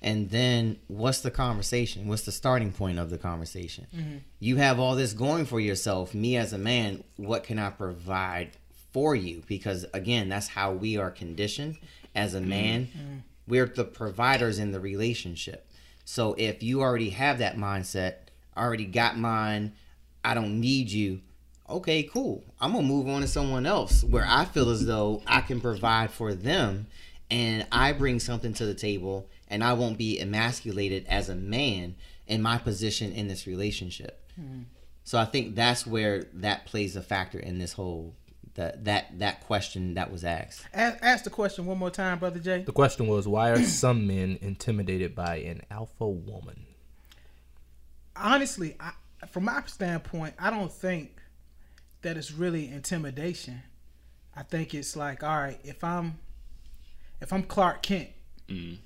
And 0.00 0.30
then 0.30 0.78
what's 0.86 1.20
the 1.20 1.30
conversation? 1.30 2.06
What's 2.06 2.22
the 2.22 2.32
starting 2.32 2.72
point 2.72 2.98
of 2.98 3.10
the 3.10 3.18
conversation? 3.18 3.86
Mm-hmm. 3.94 4.16
You 4.38 4.56
have 4.56 4.78
all 4.78 4.94
this 4.94 5.12
going 5.12 5.44
for 5.44 5.58
yourself. 5.58 6.14
Me 6.14 6.36
as 6.36 6.52
a 6.52 6.58
man, 6.58 7.02
what 7.16 7.42
can 7.44 7.58
I 7.58 7.70
provide 7.70 8.52
for 8.92 9.16
you? 9.16 9.42
Because 9.46 9.84
again, 9.92 10.28
that's 10.28 10.48
how 10.48 10.72
we 10.72 10.96
are 10.96 11.10
conditioned 11.10 11.78
as 12.14 12.34
a 12.34 12.40
man. 12.40 12.86
Mm-hmm. 12.86 13.16
We're 13.48 13.66
the 13.66 13.84
providers 13.84 14.58
in 14.58 14.72
the 14.72 14.80
relationship. 14.80 15.68
So 16.04 16.34
if 16.38 16.62
you 16.62 16.80
already 16.80 17.10
have 17.10 17.38
that 17.38 17.56
mindset, 17.56 18.14
already 18.56 18.86
got 18.86 19.18
mine, 19.18 19.72
I 20.24 20.34
don't 20.34 20.60
need 20.60 20.90
you. 20.90 21.20
Okay, 21.70 22.02
cool. 22.04 22.44
I'm 22.60 22.72
gonna 22.72 22.86
move 22.86 23.08
on 23.08 23.20
to 23.20 23.28
someone 23.28 23.66
else 23.66 24.02
where 24.02 24.24
I 24.26 24.44
feel 24.46 24.70
as 24.70 24.86
though 24.86 25.22
I 25.26 25.42
can 25.42 25.60
provide 25.60 26.10
for 26.10 26.32
them 26.32 26.86
and 27.30 27.66
I 27.70 27.92
bring 27.92 28.20
something 28.20 28.54
to 28.54 28.66
the 28.66 28.74
table 28.74 29.28
and 29.48 29.62
I 29.62 29.74
won't 29.74 29.98
be 29.98 30.18
emasculated 30.18 31.06
as 31.08 31.28
a 31.28 31.34
man 31.34 31.94
in 32.26 32.40
my 32.40 32.58
position 32.58 33.12
in 33.12 33.28
this 33.28 33.46
relationship. 33.46 34.22
Hmm. 34.34 34.62
So 35.04 35.18
I 35.18 35.24
think 35.24 35.54
that's 35.54 35.86
where 35.86 36.24
that 36.34 36.66
plays 36.66 36.96
a 36.96 37.02
factor 37.02 37.38
in 37.38 37.58
this 37.58 37.72
whole 37.72 38.14
that 38.54 38.84
that 38.84 39.18
that 39.18 39.46
question 39.46 39.94
that 39.94 40.10
was 40.10 40.24
asked. 40.24 40.66
Ask, 40.74 40.98
ask 41.02 41.24
the 41.24 41.30
question 41.30 41.66
one 41.66 41.78
more 41.78 41.90
time, 41.90 42.18
brother 42.18 42.40
Jay. 42.40 42.62
The 42.62 42.72
question 42.72 43.06
was, 43.06 43.28
why 43.28 43.50
are 43.50 43.62
some 43.64 44.06
men 44.06 44.38
intimidated 44.40 45.14
by 45.14 45.36
an 45.36 45.62
alpha 45.70 46.06
woman? 46.06 46.66
Honestly, 48.16 48.74
I, 48.80 48.92
from 49.28 49.44
my 49.44 49.62
standpoint, 49.66 50.34
I 50.38 50.50
don't 50.50 50.72
think 50.72 51.17
that 52.02 52.16
it's 52.16 52.32
really 52.32 52.68
intimidation. 52.68 53.62
I 54.36 54.42
think 54.42 54.74
it's 54.74 54.94
like, 54.96 55.22
all 55.22 55.36
right, 55.38 55.58
if 55.64 55.82
I'm 55.82 56.18
if 57.20 57.32
I'm 57.32 57.42
Clark 57.42 57.82
Kent 57.82 58.10
Mm. 58.48 58.78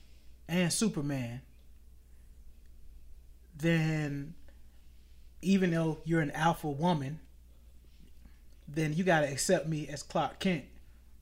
and 0.49 0.73
Superman, 0.73 1.41
then 3.57 4.35
even 5.43 5.71
though 5.71 5.99
you're 6.05 6.21
an 6.21 6.31
alpha 6.33 6.69
woman, 6.69 7.21
then 8.67 8.93
you 8.95 9.05
gotta 9.05 9.31
accept 9.31 9.69
me 9.69 9.87
as 9.89 10.03
Clark 10.03 10.39
Kent 10.39 10.65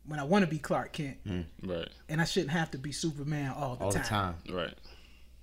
when 0.07 0.19
I 0.19 0.25
want 0.25 0.45
to 0.45 0.51
be 0.51 0.59
Clark 0.59 0.93
Kent, 0.93 1.19
Right. 1.63 1.89
and 2.09 2.21
I 2.21 2.25
shouldn't 2.25 2.53
have 2.53 2.71
to 2.73 2.79
be 2.79 2.93
Superman 2.93 3.53
all 3.53 3.77
the 3.77 3.85
All 3.85 3.93
time. 3.93 4.03
the 4.03 4.09
time. 4.09 4.35
Right. 4.51 4.75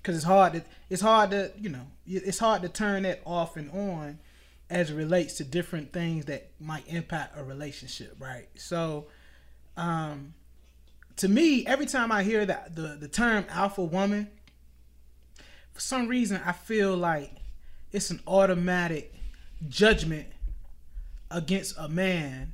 because 0.02 0.16
it's 0.16 0.26
hard 0.26 0.54
to 0.54 0.64
it's 0.90 1.02
hard 1.02 1.32
to 1.32 1.52
you 1.60 1.70
know 1.70 1.86
it's 2.08 2.40
hard 2.40 2.62
to 2.62 2.70
turn 2.70 3.04
that 3.04 3.22
off 3.26 3.58
and 3.58 3.70
on 3.72 4.18
as 4.70 4.90
it 4.92 4.96
relates 4.96 5.36
to 5.36 5.44
different 5.44 5.94
things 5.94 6.26
that 6.26 6.52
might 6.60 6.84
impact 6.88 7.38
a 7.38 7.44
relationship 7.44 8.16
right 8.20 8.48
so 8.56 9.08
um 9.78 10.34
to 11.16 11.28
me 11.28 11.66
every 11.66 11.86
time 11.86 12.12
i 12.12 12.24
hear 12.24 12.46
that 12.46 12.76
the 12.76 12.98
the 13.00 13.08
term 13.08 13.46
alpha 13.50 13.82
woman 13.84 14.28
for 15.74 15.80
some 15.80 16.08
reason 16.08 16.42
i 16.46 16.52
feel 16.52 16.96
like 16.96 17.32
it's 17.92 18.10
an 18.12 18.20
automatic 18.28 19.14
judgment 19.70 20.28
against 21.32 21.76
a 21.78 21.88
man 21.88 22.54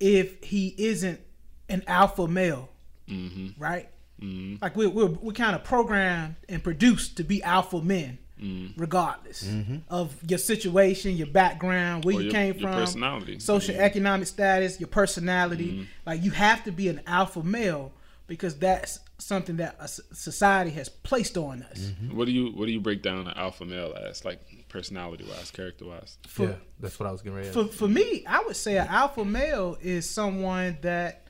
if 0.00 0.42
he 0.44 0.74
isn't 0.78 1.20
an 1.68 1.82
alpha 1.86 2.26
male 2.28 2.68
Mm-hmm. 3.08 3.62
right 3.62 3.88
Mm-hmm. 4.20 4.56
like 4.60 4.74
we're, 4.76 4.88
we're, 4.88 5.06
we're 5.06 5.32
kind 5.32 5.54
of 5.54 5.62
programmed 5.62 6.34
and 6.48 6.62
produced 6.62 7.16
to 7.18 7.22
be 7.24 7.40
alpha 7.44 7.80
men 7.80 8.18
Mm-hmm. 8.42 8.80
regardless 8.80 9.48
of 9.88 10.14
your 10.30 10.38
situation 10.38 11.16
your 11.16 11.26
background 11.26 12.04
where 12.04 12.14
Or 12.16 12.18
you 12.20 12.24
your- 12.26 12.32
came 12.32 12.54
your 12.54 12.62
from 12.70 12.74
personality. 12.80 13.38
social 13.40 13.74
Mhm. 13.74 13.80
economic 13.80 14.28
status 14.28 14.78
your 14.78 14.88
personality 14.88 15.72
Mm-hmm. 15.72 15.82
like 16.06 16.22
you 16.22 16.30
have 16.30 16.62
to 16.64 16.70
be 16.72 16.88
an 16.88 17.00
alpha 17.06 17.42
male 17.42 17.92
because 18.28 18.54
that's 18.56 19.00
something 19.18 19.56
that 19.56 19.74
a 19.80 19.84
s- 19.84 20.00
society 20.12 20.70
has 20.70 20.88
placed 20.88 21.36
on 21.36 21.62
us 21.64 21.78
Mm-hmm. 21.80 22.16
What 22.16 22.26
do 22.26 22.32
you 22.32 22.52
What 22.52 22.66
do 22.66 22.72
you 22.72 22.80
break 22.80 23.02
down 23.02 23.26
an 23.26 23.34
alpha 23.36 23.64
male 23.64 23.92
as, 24.08 24.24
like 24.24 24.40
personality 24.68 25.24
wise, 25.24 25.50
character 25.50 25.86
wise? 25.86 26.18
for, 26.28 26.44
yeah, 26.50 26.54
that's 26.78 27.00
what 27.00 27.08
I 27.08 27.12
was 27.12 27.22
getting 27.22 27.36
ready. 27.38 27.50
for, 27.50 27.64
for 27.66 27.88
me 27.88 28.24
i 28.28 28.38
would 28.44 28.56
say 28.56 28.78
an 28.78 28.86
alpha 28.88 29.24
male 29.24 29.76
is 29.82 30.08
someone 30.08 30.78
that 30.82 31.26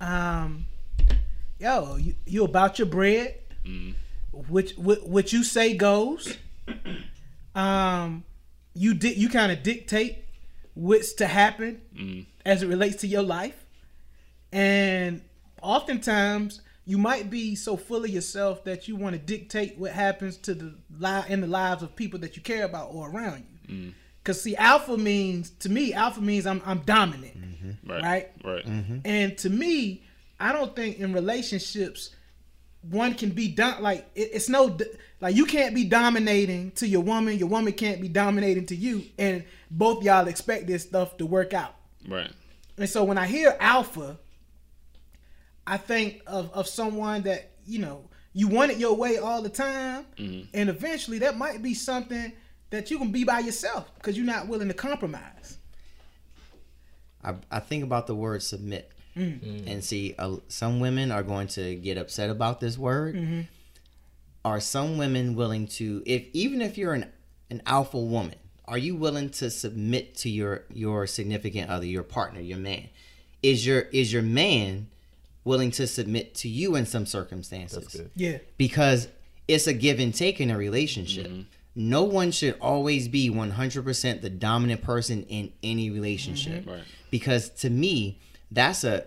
um 0.00 0.66
yo 1.58 1.96
you, 1.96 2.14
you 2.26 2.44
about 2.44 2.78
your 2.78 2.86
bread 2.88 3.36
Mm. 3.64 3.94
which 4.48 4.72
what, 4.78 5.06
what 5.06 5.32
you 5.34 5.42
say 5.44 5.74
goes 5.74 6.36
um 7.54 8.24
you 8.74 8.94
di- 8.94 9.14
you 9.14 9.28
kind 9.28 9.50
of 9.52 9.62
dictate 9.62 10.24
what's 10.74 11.12
to 11.14 11.26
happen 11.26 11.80
Mm. 11.96 12.26
as 12.46 12.62
it 12.62 12.68
relates 12.68 12.96
to 13.02 13.06
your 13.06 13.22
life 13.22 13.64
and 14.52 15.22
oftentimes 15.62 16.60
you 16.86 16.98
might 16.98 17.30
be 17.30 17.54
so 17.54 17.76
full 17.76 18.04
of 18.04 18.10
yourself 18.10 18.64
that 18.64 18.88
you 18.88 18.96
want 18.96 19.14
to 19.14 19.18
dictate 19.20 19.78
what 19.78 19.92
happens 19.92 20.36
to 20.38 20.54
the 20.54 20.74
li- 20.98 21.24
in 21.28 21.40
the 21.40 21.46
lives 21.46 21.82
of 21.82 21.94
people 21.94 22.18
that 22.20 22.36
you 22.36 22.42
care 22.42 22.64
about 22.64 22.88
or 22.92 23.10
around 23.10 23.44
you 23.68 23.92
because 24.22 24.40
see 24.42 24.56
alpha 24.56 24.96
means 24.96 25.50
to 25.50 25.68
me 25.68 25.92
alpha 25.92 26.20
means 26.20 26.46
i'm, 26.46 26.62
I'm 26.64 26.80
dominant 26.80 27.36
Right. 27.86 28.02
Right. 28.02 28.28
Right. 28.44 28.64
and 29.04 29.36
to 29.38 29.50
me, 29.50 30.02
I 30.38 30.52
don't 30.52 30.74
think 30.74 30.98
in 30.98 31.12
relationships 31.12 32.10
one 32.82 33.14
can 33.14 33.30
be 33.30 33.48
dom- 33.48 33.82
like 33.82 34.08
it, 34.14 34.30
it's 34.32 34.48
no 34.48 34.76
like 35.20 35.36
you 35.36 35.44
can't 35.44 35.74
be 35.74 35.84
dominating 35.84 36.70
to 36.72 36.86
your 36.86 37.02
woman, 37.02 37.38
your 37.38 37.48
woman 37.48 37.72
can't 37.72 38.00
be 38.00 38.08
dominating 38.08 38.66
to 38.66 38.76
you, 38.76 39.04
and 39.18 39.44
both 39.70 40.02
y'all 40.02 40.28
expect 40.28 40.66
this 40.66 40.82
stuff 40.82 41.16
to 41.18 41.26
work 41.26 41.52
out. 41.52 41.74
Right. 42.08 42.30
And 42.78 42.88
so 42.88 43.04
when 43.04 43.18
I 43.18 43.26
hear 43.26 43.56
alpha, 43.60 44.18
I 45.66 45.76
think 45.76 46.22
of 46.26 46.50
of 46.52 46.66
someone 46.66 47.22
that 47.22 47.52
you 47.66 47.78
know 47.78 48.08
you 48.32 48.48
want 48.48 48.70
it 48.70 48.78
your 48.78 48.94
way 48.94 49.18
all 49.18 49.42
the 49.42 49.50
time, 49.50 50.06
mm-hmm. 50.16 50.48
and 50.54 50.70
eventually 50.70 51.18
that 51.18 51.36
might 51.36 51.62
be 51.62 51.74
something 51.74 52.32
that 52.70 52.90
you 52.90 52.98
can 52.98 53.10
be 53.10 53.24
by 53.24 53.40
yourself 53.40 53.92
because 53.96 54.16
you're 54.16 54.26
not 54.26 54.48
willing 54.48 54.68
to 54.68 54.74
compromise. 54.74 55.58
I, 57.22 57.34
I 57.50 57.60
think 57.60 57.84
about 57.84 58.06
the 58.06 58.14
word 58.14 58.42
submit 58.42 58.90
Mm. 59.16 59.66
and 59.66 59.84
see 59.84 60.14
uh, 60.18 60.36
some 60.46 60.78
women 60.78 61.10
are 61.10 61.24
going 61.24 61.48
to 61.48 61.74
get 61.74 61.98
upset 61.98 62.30
about 62.30 62.60
this 62.60 62.78
word 62.78 63.16
mm-hmm. 63.16 63.40
are 64.44 64.60
some 64.60 64.98
women 64.98 65.34
willing 65.34 65.66
to 65.66 66.02
if 66.06 66.26
even 66.32 66.62
if 66.62 66.78
you're 66.78 66.94
an 66.94 67.06
an 67.50 67.60
alpha 67.66 67.98
woman 67.98 68.36
are 68.66 68.78
you 68.78 68.94
willing 68.94 69.28
to 69.30 69.50
submit 69.50 70.14
to 70.18 70.30
your 70.30 70.64
your 70.72 71.08
significant 71.08 71.68
other 71.68 71.86
your 71.86 72.04
partner 72.04 72.40
your 72.40 72.58
man 72.58 72.88
is 73.42 73.66
your 73.66 73.80
is 73.92 74.12
your 74.12 74.22
man 74.22 74.86
willing 75.44 75.70
to 75.72 75.86
submit 75.86 76.34
to 76.36 76.48
you 76.48 76.76
in 76.76 76.86
some 76.86 77.06
circumstances 77.06 77.78
That's 77.78 77.96
good. 77.96 78.10
Yeah, 78.14 78.38
because 78.56 79.08
it's 79.48 79.66
a 79.66 79.72
give 79.72 79.98
and 79.98 80.14
take 80.14 80.40
in 80.40 80.50
a 80.50 80.56
relationship. 80.56 81.26
Mm-hmm. 81.26 81.42
No 81.74 82.02
one 82.02 82.30
should 82.30 82.56
always 82.60 83.08
be 83.08 83.30
100% 83.30 84.20
the 84.20 84.30
dominant 84.30 84.82
person 84.82 85.22
in 85.24 85.52
any 85.62 85.90
relationship. 85.90 86.62
Mm-hmm. 86.62 86.70
Right. 86.70 86.84
Because 87.10 87.48
to 87.60 87.70
me, 87.70 88.18
that's 88.50 88.84
a, 88.84 89.04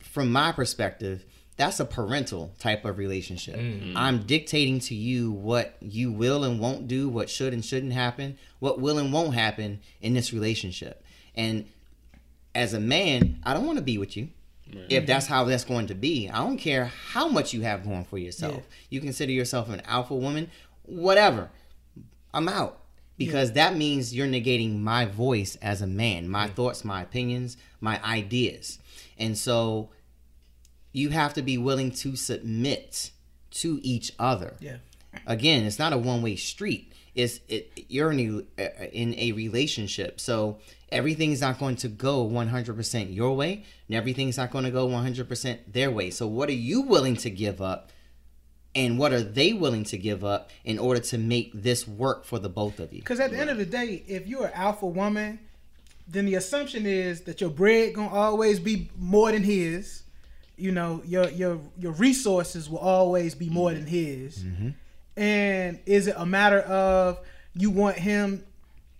from 0.00 0.30
my 0.32 0.52
perspective, 0.52 1.24
that's 1.56 1.78
a 1.78 1.84
parental 1.84 2.54
type 2.58 2.84
of 2.84 2.96
relationship. 2.96 3.56
Mm-hmm. 3.56 3.96
I'm 3.96 4.22
dictating 4.22 4.80
to 4.80 4.94
you 4.94 5.30
what 5.30 5.76
you 5.80 6.10
will 6.10 6.44
and 6.44 6.58
won't 6.58 6.88
do, 6.88 7.08
what 7.08 7.28
should 7.28 7.52
and 7.52 7.64
shouldn't 7.64 7.92
happen, 7.92 8.38
what 8.60 8.80
will 8.80 8.98
and 8.98 9.12
won't 9.12 9.34
happen 9.34 9.80
in 10.00 10.14
this 10.14 10.32
relationship. 10.32 11.04
And 11.34 11.66
as 12.54 12.72
a 12.72 12.80
man, 12.80 13.40
I 13.44 13.54
don't 13.54 13.66
want 13.66 13.78
to 13.78 13.84
be 13.84 13.98
with 13.98 14.16
you 14.16 14.28
if 14.88 15.04
that's 15.06 15.26
how 15.26 15.44
that's 15.44 15.64
going 15.64 15.88
to 15.88 15.94
be. 15.94 16.28
I 16.28 16.38
don't 16.38 16.56
care 16.56 16.86
how 17.12 17.28
much 17.28 17.52
you 17.52 17.62
have 17.62 17.84
going 17.84 18.04
for 18.04 18.18
yourself. 18.18 18.54
Yeah. 18.54 18.62
You 18.88 19.00
consider 19.00 19.32
yourself 19.32 19.68
an 19.68 19.82
alpha 19.84 20.14
woman, 20.14 20.50
whatever. 20.84 21.50
I'm 22.32 22.48
out. 22.48 22.79
Because 23.20 23.52
that 23.52 23.76
means 23.76 24.14
you're 24.14 24.26
negating 24.26 24.80
my 24.80 25.04
voice 25.04 25.56
as 25.60 25.82
a 25.82 25.86
man, 25.86 26.26
my 26.26 26.46
thoughts, 26.46 26.86
my 26.86 27.02
opinions, 27.02 27.58
my 27.78 28.02
ideas. 28.02 28.78
And 29.18 29.36
so 29.36 29.90
you 30.92 31.10
have 31.10 31.34
to 31.34 31.42
be 31.42 31.58
willing 31.58 31.90
to 31.90 32.16
submit 32.16 33.10
to 33.50 33.78
each 33.82 34.12
other. 34.18 34.56
Yeah. 34.60 34.76
again 35.26 35.64
it's 35.64 35.78
not 35.78 35.92
a 35.92 35.98
one-way 35.98 36.36
street. 36.36 36.94
It's 37.14 37.40
it, 37.48 37.84
you're 37.88 38.10
in 38.12 38.46
a, 38.56 38.98
in 38.98 39.14
a 39.18 39.32
relationship. 39.32 40.18
So 40.18 40.58
everything's 40.90 41.42
not 41.42 41.58
going 41.58 41.76
to 41.76 41.88
go 41.88 42.26
100% 42.26 43.14
your 43.14 43.36
way 43.36 43.64
and 43.86 43.96
everything's 43.96 44.38
not 44.38 44.50
going 44.50 44.64
to 44.64 44.70
go 44.70 44.88
100% 44.88 45.58
their 45.70 45.90
way. 45.90 46.10
So 46.10 46.26
what 46.26 46.48
are 46.48 46.52
you 46.52 46.80
willing 46.82 47.16
to 47.16 47.28
give 47.28 47.60
up 47.60 47.90
and 48.74 48.98
what 48.98 49.12
are 49.12 49.22
they 49.22 49.52
willing 49.52 49.84
to 49.84 49.98
give 49.98 50.24
up 50.24 50.50
in 50.64 50.78
order 50.78 51.00
to 51.00 51.18
make 51.18 51.50
this 51.54 51.88
work 51.88 52.24
for 52.24 52.38
the 52.38 52.48
both 52.48 52.78
of 52.78 52.92
you 52.92 53.00
Because 53.00 53.20
at 53.20 53.30
the 53.30 53.38
end 53.38 53.50
of 53.50 53.58
the 53.58 53.66
day, 53.66 54.04
if 54.06 54.26
you're 54.26 54.46
an 54.46 54.52
alpha 54.54 54.86
woman, 54.86 55.40
then 56.06 56.26
the 56.26 56.34
assumption 56.34 56.86
is 56.86 57.22
that 57.22 57.40
your 57.40 57.50
bread 57.50 57.94
gonna 57.94 58.14
always 58.14 58.60
be 58.60 58.90
more 58.96 59.32
than 59.32 59.42
his. 59.42 60.02
You 60.56 60.72
know, 60.72 61.02
your 61.06 61.30
your 61.30 61.60
your 61.78 61.92
resources 61.92 62.68
will 62.68 62.78
always 62.78 63.34
be 63.34 63.48
more 63.48 63.72
than 63.72 63.86
his. 63.86 64.38
Mm-hmm. 64.38 64.68
And 65.16 65.80
is 65.86 66.06
it 66.06 66.14
a 66.16 66.26
matter 66.26 66.60
of 66.60 67.20
you 67.54 67.70
want 67.70 67.96
him 67.96 68.44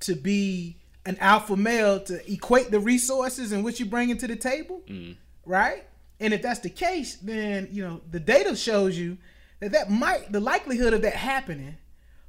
to 0.01 0.15
be 0.15 0.77
an 1.07 1.17
alpha 1.19 1.57
male 1.57 2.01
to 2.01 2.33
equate 2.33 2.71
the 2.71 2.81
resources 2.81 3.53
and 3.53 3.65
what 3.65 3.81
you 3.81 3.87
bring 3.87 4.11
into 4.11 4.27
the 4.27 4.37
table, 4.37 4.83
mm. 4.89 5.17
right? 5.45 5.85
And 6.19 6.35
if 6.35 6.43
that's 6.43 6.61
the 6.61 6.71
case, 6.71 7.17
then 7.17 7.69
you 7.71 7.85
know 7.87 8.01
the 8.11 8.21
data 8.21 8.55
shows 8.57 8.99
you 8.99 9.19
that 9.61 9.73
that 9.73 9.91
might 9.91 10.31
the 10.33 10.41
likelihood 10.41 10.93
of 10.95 11.03
that 11.03 11.15
happening 11.15 11.77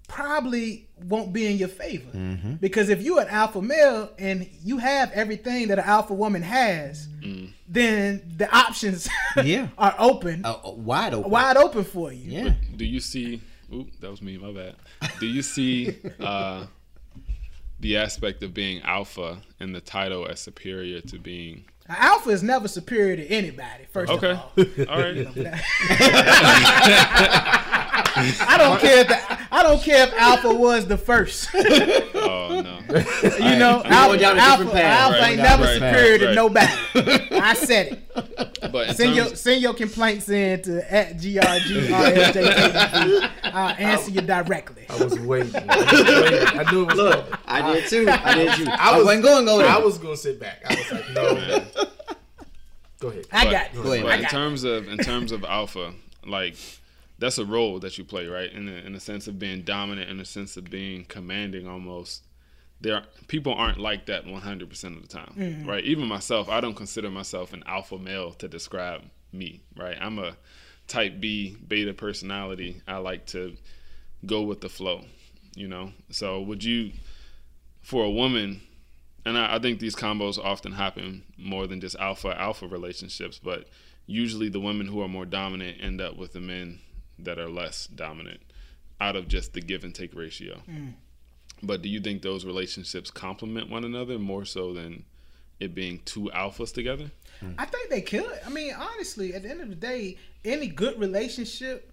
probably 0.07 0.87
won't 1.05 1.31
be 1.31 1.47
in 1.47 1.57
your 1.57 1.69
favor 1.69 2.11
because 2.59 2.89
if 2.89 3.01
you're 3.01 3.21
an 3.21 3.29
alpha 3.29 3.61
male 3.61 4.09
and 4.19 4.49
you 4.61 4.77
have 4.77 5.09
everything 5.13 5.69
that 5.69 5.79
an 5.79 5.85
alpha 5.85 6.13
woman 6.13 6.41
has, 6.41 7.07
then 7.67 8.21
the 8.35 8.53
options 8.53 9.07
Yeah. 9.43 9.69
are 9.77 9.95
open, 9.97 10.43
Uh, 10.45 10.55
uh, 10.65 10.71
wide 10.71 11.13
open 11.13 11.31
wide 11.31 11.55
open 11.55 11.85
for 11.85 12.11
you. 12.11 12.31
yeah 12.43 12.53
Do 12.75 12.83
you 12.85 12.99
see? 12.99 13.41
Oop, 13.73 13.87
that 14.01 14.11
was 14.11 14.21
me. 14.21 14.37
My 14.37 14.51
bad. 14.51 14.75
Do 15.21 15.25
you 15.27 15.41
see 15.41 15.95
uh, 16.19 16.65
the 17.79 17.95
aspect 17.95 18.43
of 18.43 18.53
being 18.53 18.81
alpha 18.81 19.37
in 19.61 19.71
the 19.71 19.79
title 19.79 20.27
as 20.27 20.41
superior 20.41 20.99
to 21.01 21.19
being? 21.19 21.63
Alpha 21.97 22.29
is 22.29 22.41
never 22.43 22.67
superior 22.67 23.15
to 23.15 23.25
anybody. 23.27 23.85
First 23.91 24.11
Okay. 24.11 24.31
of 24.31 24.37
all, 24.37 24.51
All 24.89 25.01
right. 25.01 25.27
I 28.13 28.55
don't 28.57 28.79
care 28.79 28.99
if 29.01 29.07
the, 29.07 29.17
I 29.51 29.63
don't 29.63 29.81
care 29.81 30.07
if 30.07 30.13
alpha 30.13 30.53
was 30.53 30.85
the 30.87 30.97
first. 30.97 31.49
Oh. 31.53 32.40
You 32.93 33.55
know, 33.57 33.81
alpha, 33.85 34.17
going 34.17 34.19
down 34.19 34.37
a 34.37 34.41
alpha, 34.41 34.83
alpha 34.83 35.19
Right, 35.19 35.29
ain't 35.31 35.37
we 35.37 35.43
never 35.43 35.63
down 35.63 35.63
a 35.63 35.73
different 35.73 35.95
superior 35.95 36.19
path. 36.19 36.27
to 36.27 36.35
nobody. 36.35 36.71
I 37.41 37.53
said 37.53 37.87
it. 37.93 37.97
But 38.71 38.95
Send 38.95 39.15
your 39.15 39.25
terms, 39.25 39.39
send 39.41 39.61
your 39.61 39.73
complaints 39.73 40.29
in 40.29 40.61
to 40.63 40.93
at 40.93 41.17
grgrlj. 41.17 43.29
I'll 43.43 43.75
answer 43.77 44.11
you 44.11 44.21
directly. 44.21 44.85
I 44.89 45.03
was 45.03 45.19
waiting. 45.19 45.55
I, 45.55 45.77
was 45.77 45.91
waiting. 46.21 46.47
I 46.59 46.71
knew 46.71 46.83
it 46.83 46.87
was 46.87 46.95
Look. 46.97 47.39
I 47.45 47.73
did 47.73 47.87
too. 47.89 48.07
I 48.09 48.35
did 48.35 48.53
too. 48.55 48.65
I, 48.69 48.91
I 48.91 48.97
was- 48.97 49.05
wasn't 49.05 49.23
going 49.23 49.45
to 49.45 49.51
go 49.51 49.57
there. 49.59 49.67
I 49.69 49.77
was 49.77 49.97
gonna 49.97 50.17
sit 50.17 50.39
back. 50.39 50.61
I 50.69 50.75
was 50.75 50.91
like, 50.91 51.09
no. 51.11 51.35
Go 52.99 53.07
ahead. 53.09 53.25
I 53.31 53.45
but- 53.45 53.51
got 53.51 53.71
this. 53.73 53.81
Go 53.81 53.91
ahead. 53.93 54.03
But 54.03 54.11
I 54.11 54.15
in 54.17 54.21
got 54.23 54.31
terms 54.31 54.63
of 54.63 54.87
in 54.87 54.97
terms 54.99 55.31
of 55.31 55.43
alpha, 55.43 55.93
like 56.25 56.55
that's 57.19 57.37
a 57.37 57.45
role 57.45 57.79
that 57.79 57.97
you 57.97 58.03
play, 58.03 58.27
right? 58.27 58.51
In 58.51 58.65
the, 58.65 58.85
in 58.85 58.93
the 58.93 58.99
sense 58.99 59.27
of 59.27 59.37
being 59.39 59.61
dominant, 59.61 60.09
in 60.09 60.17
the 60.17 60.25
sense 60.25 60.57
of 60.57 60.65
being 60.69 61.05
commanding, 61.05 61.67
almost. 61.67 62.23
There, 62.81 62.95
are, 62.95 63.03
people 63.27 63.53
aren't 63.53 63.77
like 63.79 64.07
that 64.07 64.25
100 64.25 64.69
percent 64.69 64.95
of 64.95 65.01
the 65.03 65.07
time, 65.07 65.33
Mm-hmm. 65.37 65.69
right? 65.69 65.83
Even 65.83 66.07
myself, 66.07 66.49
I 66.49 66.59
don't 66.61 66.75
consider 66.75 67.09
myself 67.11 67.53
an 67.53 67.63
alpha 67.67 67.97
male 67.97 68.31
to 68.33 68.47
describe 68.47 69.03
me, 69.31 69.61
right? 69.77 69.97
I'm 70.01 70.17
a 70.19 70.35
type 70.87 71.19
B 71.19 71.55
beta 71.67 71.93
personality. 71.93 72.81
I 72.87 72.97
like 72.97 73.25
to 73.27 73.55
go 74.25 74.41
with 74.41 74.61
the 74.61 74.69
flow, 74.69 75.05
you 75.55 75.67
know. 75.67 75.93
So, 76.09 76.41
would 76.41 76.63
you, 76.63 76.91
for 77.81 78.03
a 78.03 78.09
woman, 78.11 78.61
and 79.25 79.37
I, 79.37 79.55
I 79.55 79.59
think 79.59 79.79
these 79.79 79.95
combos 79.95 80.37
often 80.43 80.71
happen 80.73 81.23
more 81.37 81.67
than 81.67 81.79
just 81.81 81.95
alpha 81.97 82.29
alpha 82.39 82.67
relationships, 82.67 83.39
but 83.41 83.67
usually 84.07 84.49
the 84.49 84.59
women 84.59 84.87
who 84.87 85.01
are 85.01 85.07
more 85.07 85.25
dominant 85.25 85.77
end 85.81 86.01
up 86.01 86.17
with 86.17 86.33
the 86.33 86.41
men 86.41 86.79
that 87.19 87.37
are 87.37 87.47
less 87.49 87.85
dominant 87.87 88.41
out 88.99 89.15
of 89.15 89.27
just 89.27 89.53
the 89.53 89.61
give 89.61 89.83
and 89.83 89.93
take 89.93 90.13
ratio. 90.15 90.61
But 91.63 91.81
do 91.81 91.89
you 91.89 91.99
think 91.99 92.21
those 92.21 92.45
relationships 92.45 93.11
complement 93.11 93.69
one 93.69 93.83
another 93.83 94.17
more 94.17 94.45
so 94.45 94.73
than 94.73 95.03
it 95.59 95.75
being 95.75 96.01
two 96.05 96.31
alphas 96.33 96.73
together? 96.73 97.11
I 97.57 97.65
think 97.65 97.89
they 97.89 98.01
could. 98.01 98.39
I 98.45 98.49
mean, 98.49 98.73
honestly, 98.73 99.33
at 99.33 99.43
the 99.43 99.49
end 99.49 99.61
of 99.61 99.69
the 99.69 99.75
day, 99.75 100.17
any 100.45 100.67
good 100.67 100.99
relationship, 100.99 101.91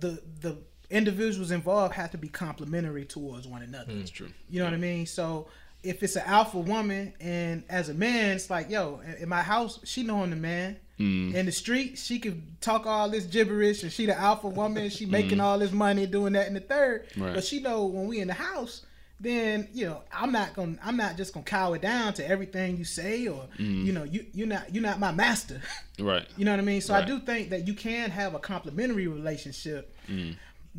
the 0.00 0.22
the 0.40 0.58
individuals 0.90 1.50
involved 1.50 1.94
have 1.94 2.10
to 2.10 2.18
be 2.18 2.28
complementary 2.28 3.04
towards 3.04 3.46
one 3.46 3.62
another. 3.62 3.92
Hmm. 3.92 3.98
That's 4.00 4.10
true. 4.10 4.28
You 4.48 4.58
know 4.58 4.64
what 4.66 4.74
I 4.74 4.78
mean? 4.78 5.06
So 5.06 5.48
if 5.82 6.02
it's 6.02 6.16
an 6.16 6.24
alpha 6.26 6.58
woman 6.58 7.14
and 7.20 7.62
as 7.68 7.88
a 7.88 7.94
man, 7.94 8.32
it's 8.36 8.50
like, 8.50 8.68
yo, 8.70 9.00
in- 9.06 9.22
in 9.22 9.28
my 9.28 9.42
house, 9.42 9.78
she 9.84 10.02
knowing 10.02 10.30
the 10.30 10.36
man. 10.36 10.76
Mm. 11.00 11.34
In 11.34 11.46
the 11.46 11.52
street, 11.52 11.98
she 11.98 12.18
could 12.18 12.60
talk 12.60 12.84
all 12.84 13.08
this 13.08 13.24
gibberish 13.24 13.82
and 13.82 13.90
she 13.90 14.04
the 14.04 14.18
alpha 14.18 14.48
woman, 14.48 14.90
she 14.90 15.06
mm. 15.06 15.10
making 15.10 15.40
all 15.40 15.58
this 15.58 15.72
money 15.72 16.06
doing 16.06 16.34
that 16.34 16.46
in 16.46 16.52
the 16.52 16.60
third. 16.60 17.06
Right. 17.16 17.34
But 17.34 17.42
she 17.42 17.60
know 17.60 17.86
when 17.86 18.06
we 18.06 18.20
in 18.20 18.28
the 18.28 18.34
house, 18.34 18.84
then 19.18 19.68
you 19.72 19.86
know 19.86 20.02
I'm 20.12 20.30
not 20.30 20.54
gonna 20.54 20.76
I'm 20.84 20.98
not 20.98 21.16
just 21.16 21.32
gonna 21.32 21.44
cower 21.44 21.78
down 21.78 22.12
to 22.14 22.26
everything 22.26 22.76
you 22.76 22.84
say 22.84 23.26
or 23.28 23.46
mm. 23.58 23.84
you 23.84 23.92
know 23.92 24.04
you 24.04 24.26
you're 24.34 24.46
not 24.46 24.74
you're 24.74 24.82
not 24.82 25.00
my 25.00 25.12
master. 25.12 25.60
Right. 25.98 26.26
You 26.38 26.46
know 26.46 26.52
what 26.52 26.60
I 26.60 26.62
mean? 26.62 26.80
So 26.80 26.94
I 26.94 27.04
do 27.04 27.18
think 27.18 27.50
that 27.50 27.66
you 27.66 27.74
can 27.74 28.10
have 28.10 28.34
a 28.34 28.38
complementary 28.38 29.06
relationship. 29.06 29.94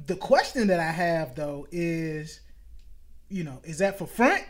The 0.08 0.16
question 0.16 0.66
that 0.70 0.80
I 0.80 0.90
have 0.90 1.36
though 1.36 1.68
is, 1.72 2.40
you 3.30 3.44
know, 3.44 3.60
is 3.64 3.78
that 3.78 4.00
for 4.00 4.08
front? 4.08 4.44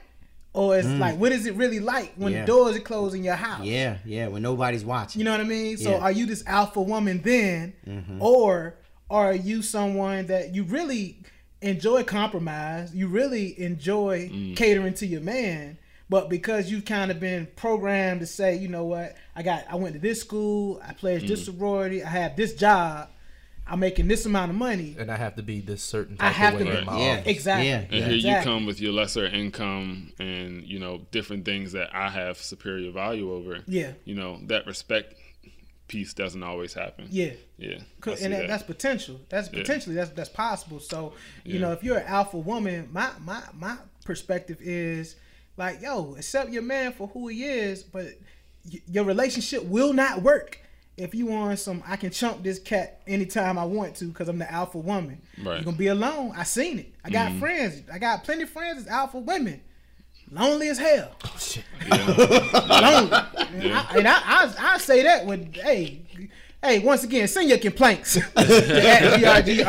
Or 0.54 0.78
is 0.78 0.86
like 0.86 1.18
what 1.18 1.32
is 1.32 1.46
it 1.46 1.56
really 1.56 1.80
like 1.80 2.14
when 2.18 2.34
Yeah. 2.34 2.42
the 2.42 2.48
doors 2.48 2.76
are 2.76 2.80
closed 2.82 3.16
in 3.16 3.24
your 3.24 3.36
house? 3.36 3.66
Yeah, 3.66 3.98
yeah. 4.06 4.28
When 4.28 4.42
nobody's 4.42 4.84
watching. 4.84 5.20
You 5.20 5.26
know 5.26 5.32
what 5.32 5.40
I 5.40 5.46
mean? 5.46 5.78
So 5.78 5.90
Yeah. 5.92 5.96
Mm-hmm. 5.96 6.04
are 6.06 6.12
you 6.12 6.26
this 6.26 6.44
alpha 6.46 6.82
woman 6.82 7.22
then? 7.24 7.74
Or 8.20 8.76
are 9.10 9.34
you 9.34 9.62
someone 9.62 10.28
that 10.28 10.54
you 10.54 10.64
really 10.64 11.18
enjoy 11.62 12.04
compromise? 12.04 12.94
You 12.94 13.08
really 13.08 13.60
enjoy 13.62 14.30
Mm. 14.30 14.56
catering 14.58 14.94
to 14.96 15.06
your 15.08 15.22
man, 15.22 15.78
but 16.10 16.30
because 16.30 16.70
you've 16.70 16.86
kind 16.86 17.12
of 17.12 17.20
been 17.22 17.48
programmed 17.56 18.20
to 18.22 18.26
say, 18.26 18.56
you 18.58 18.68
know 18.68 18.84
what, 18.86 19.16
I 19.36 19.44
got 19.44 19.64
I 19.70 19.76
went 19.76 19.94
to 19.94 20.00
this 20.00 20.20
school, 20.20 20.82
I 20.86 20.92
pledged 20.94 21.26
Mm. 21.26 21.30
this 21.30 21.46
sorority, 21.46 22.04
I 22.04 22.10
have 22.10 22.36
this 22.36 22.54
job, 22.56 23.08
I'm 23.68 23.80
making 23.80 24.08
this 24.08 24.26
amount 24.26 24.52
of 24.52 24.58
money. 24.58 24.96
And 25.00 25.10
I 25.12 25.16
have 25.18 25.36
to 25.36 25.44
be 25.44 25.62
this 25.62 25.82
certain 25.82 26.18
I 26.20 26.30
have 26.30 26.56
of 26.56 26.60
to 26.60 26.66
way 26.66 26.72
be- 26.72 26.78
in 26.80 26.86
my 26.86 27.00
Yeah. 27.00 27.12
office. 27.20 27.28
Exactly. 27.28 27.68
Yeah. 27.70 27.78
And 27.90 28.12
here 28.12 28.38
you 28.38 28.44
come 28.44 28.66
with 28.66 28.82
your 28.82 28.92
lesser 28.92 29.26
income 29.26 30.12
and, 30.20 30.64
you 30.68 30.80
know, 30.80 31.06
different 31.12 31.46
things 31.46 31.72
that 31.74 31.96
I 31.96 32.10
have 32.10 32.38
superior 32.38 32.92
value 32.92 33.32
over. 33.32 33.60
Yeah. 33.68 33.94
You 34.04 34.16
know, 34.16 34.40
that 34.48 34.66
respect 34.68 35.16
piece 35.88 36.14
doesn't 36.14 36.42
always 36.44 36.74
happen. 36.74 37.08
Yeah. 37.12 37.32
Yeah. 37.58 37.76
I 37.80 37.82
Cause, 38.02 38.20
see 38.20 38.26
and 38.26 38.34
that, 38.34 38.40
that. 38.42 38.48
that's 38.48 38.64
potential. 38.64 39.22
That's 39.30 39.50
Yeah. 39.52 39.60
potentially 39.60 39.96
that's 39.96 40.10
that's 40.12 40.30
possible. 40.30 40.80
So 40.80 41.14
you 41.46 41.56
Yeah. 41.56 41.60
know, 41.62 41.72
if 41.74 41.84
you're 41.84 41.98
an 41.98 42.08
alpha 42.08 42.38
woman, 42.38 42.90
my 42.92 43.12
my 43.24 43.42
my 43.54 43.78
perspective 44.06 44.58
is 44.62 45.16
like, 45.58 45.82
yo, 45.82 46.16
accept 46.16 46.52
your 46.52 46.62
man 46.64 46.94
for 46.94 47.08
who 47.08 47.28
he 47.28 47.44
is, 47.44 47.84
but 47.84 48.06
y- 48.72 48.80
your 48.90 49.04
relationship 49.04 49.64
will 49.66 49.94
not 49.94 50.22
work 50.22 50.60
if 51.02 51.16
you 51.16 51.26
want 51.26 51.58
some. 51.60 51.84
I 51.88 51.96
can 51.96 52.12
chump 52.12 52.44
this 52.44 52.60
cat 52.60 53.02
anytime 53.08 53.58
I 53.58 53.66
want 53.66 53.96
to 53.98 54.06
because 54.06 54.30
I'm 54.30 54.38
the 54.38 54.52
alpha 54.52 54.78
woman. 54.78 55.22
Right. 55.38 55.44
Mm-hmm. 55.44 55.50
You're 55.50 55.64
gonna 55.64 55.78
be 55.78 55.88
alone. 55.88 56.34
I 56.36 56.44
seen 56.44 56.80
it. 56.80 56.94
I 57.04 57.10
got 57.10 57.34
friends. 57.38 57.82
I 57.92 58.00
got 58.00 58.24
plenty 58.24 58.44
of 58.44 58.50
friends 58.50 58.82
as 58.82 58.88
alpha 58.88 59.18
women. 59.20 59.62
Lonely 60.30 60.70
as 60.70 60.78
hell. 60.78 61.12
Lonely. 61.92 63.12
And, 63.12 63.74
I, 63.74 63.86
and 63.98 64.08
I, 64.08 64.22
I, 64.24 64.54
I 64.60 64.78
say 64.78 65.04
that 65.04 65.26
with 65.26 65.54
hey, 65.56 66.02
hey. 66.64 66.80
Once 66.80 67.04
again, 67.04 67.28
send 67.28 67.50
your 67.50 67.58
complaints 67.58 68.16
at 68.18 68.24
BRGRLJKEV, 69.20 69.62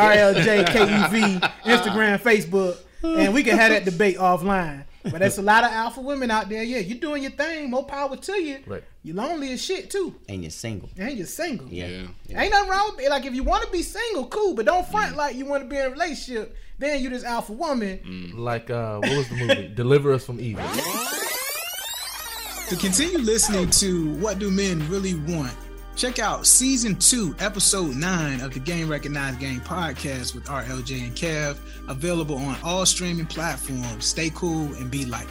Instagram, 1.64 2.20
Facebook, 2.20 2.78
and 3.02 3.34
we 3.34 3.42
can 3.42 3.58
have 3.58 3.72
that 3.72 3.84
debate 3.84 4.18
offline. 4.18 4.84
But 5.04 5.18
there's 5.18 5.38
a 5.38 5.42
lot 5.42 5.64
of 5.64 5.70
alpha 5.72 6.00
women 6.00 6.30
out 6.30 6.48
there. 6.48 6.62
Yeah, 6.62 6.78
you're 6.78 6.98
doing 6.98 7.22
your 7.22 7.32
thing. 7.32 7.70
More 7.70 7.84
power 7.84 8.16
to 8.16 8.32
you. 8.40 8.60
Right. 8.66 8.84
You're 9.02 9.16
lonely 9.16 9.52
as 9.52 9.60
shit 9.62 9.90
too, 9.90 10.14
And 10.28 10.42
you're 10.42 10.50
single. 10.50 10.88
and 10.96 11.16
you're 11.16 11.26
single. 11.26 11.66
Yeah. 11.68 12.06
Yeah. 12.28 12.40
Ain't 12.40 12.52
nothing 12.52 12.70
wrong 12.70 12.92
with 12.96 13.04
it. 13.04 13.10
Like 13.10 13.24
if 13.26 13.34
you 13.34 13.42
want 13.42 13.64
to 13.64 13.70
be 13.70 13.82
single, 13.82 14.26
cool, 14.26 14.54
but 14.54 14.66
don't 14.66 14.86
front 14.88 15.16
like 15.16 15.34
you 15.36 15.44
want 15.46 15.64
to 15.64 15.68
be 15.68 15.76
in 15.76 15.86
a 15.86 15.90
relationship. 15.90 16.56
Then 16.78 17.02
you 17.02 17.10
this 17.10 17.24
alpha 17.24 17.52
woman. 17.52 18.32
Like 18.36 18.70
uh, 18.70 18.98
what 18.98 19.16
was 19.16 19.28
the 19.28 19.34
movie? 19.36 19.68
Deliver 19.74 20.12
Us 20.12 20.24
from 20.24 20.40
Eva. 20.40 20.62
To 22.68 22.76
continue 22.76 23.18
listening 23.18 23.68
to 23.70 24.14
What 24.14 24.38
Do 24.38 24.50
Men 24.50 24.88
Really 24.88 25.14
Want, 25.14 25.52
check 25.96 26.18
out 26.18 26.46
season 26.46 26.96
two, 26.96 27.34
episode 27.38 27.94
nine 27.94 28.40
of 28.40 28.52
the 28.54 28.60
Game 28.60 28.88
Recognized 28.88 29.40
Game 29.40 29.60
podcast 29.60 30.34
with 30.34 30.44
RLJ 30.44 31.02
and 31.02 31.16
Kev, 31.16 31.56
available 31.88 32.36
on 32.36 32.56
all 32.62 32.86
streaming 32.86 33.26
platforms. 33.26 34.04
Stay 34.04 34.30
cool 34.34 34.72
and 34.74 34.90
be 34.90 35.04
light. 35.04 35.28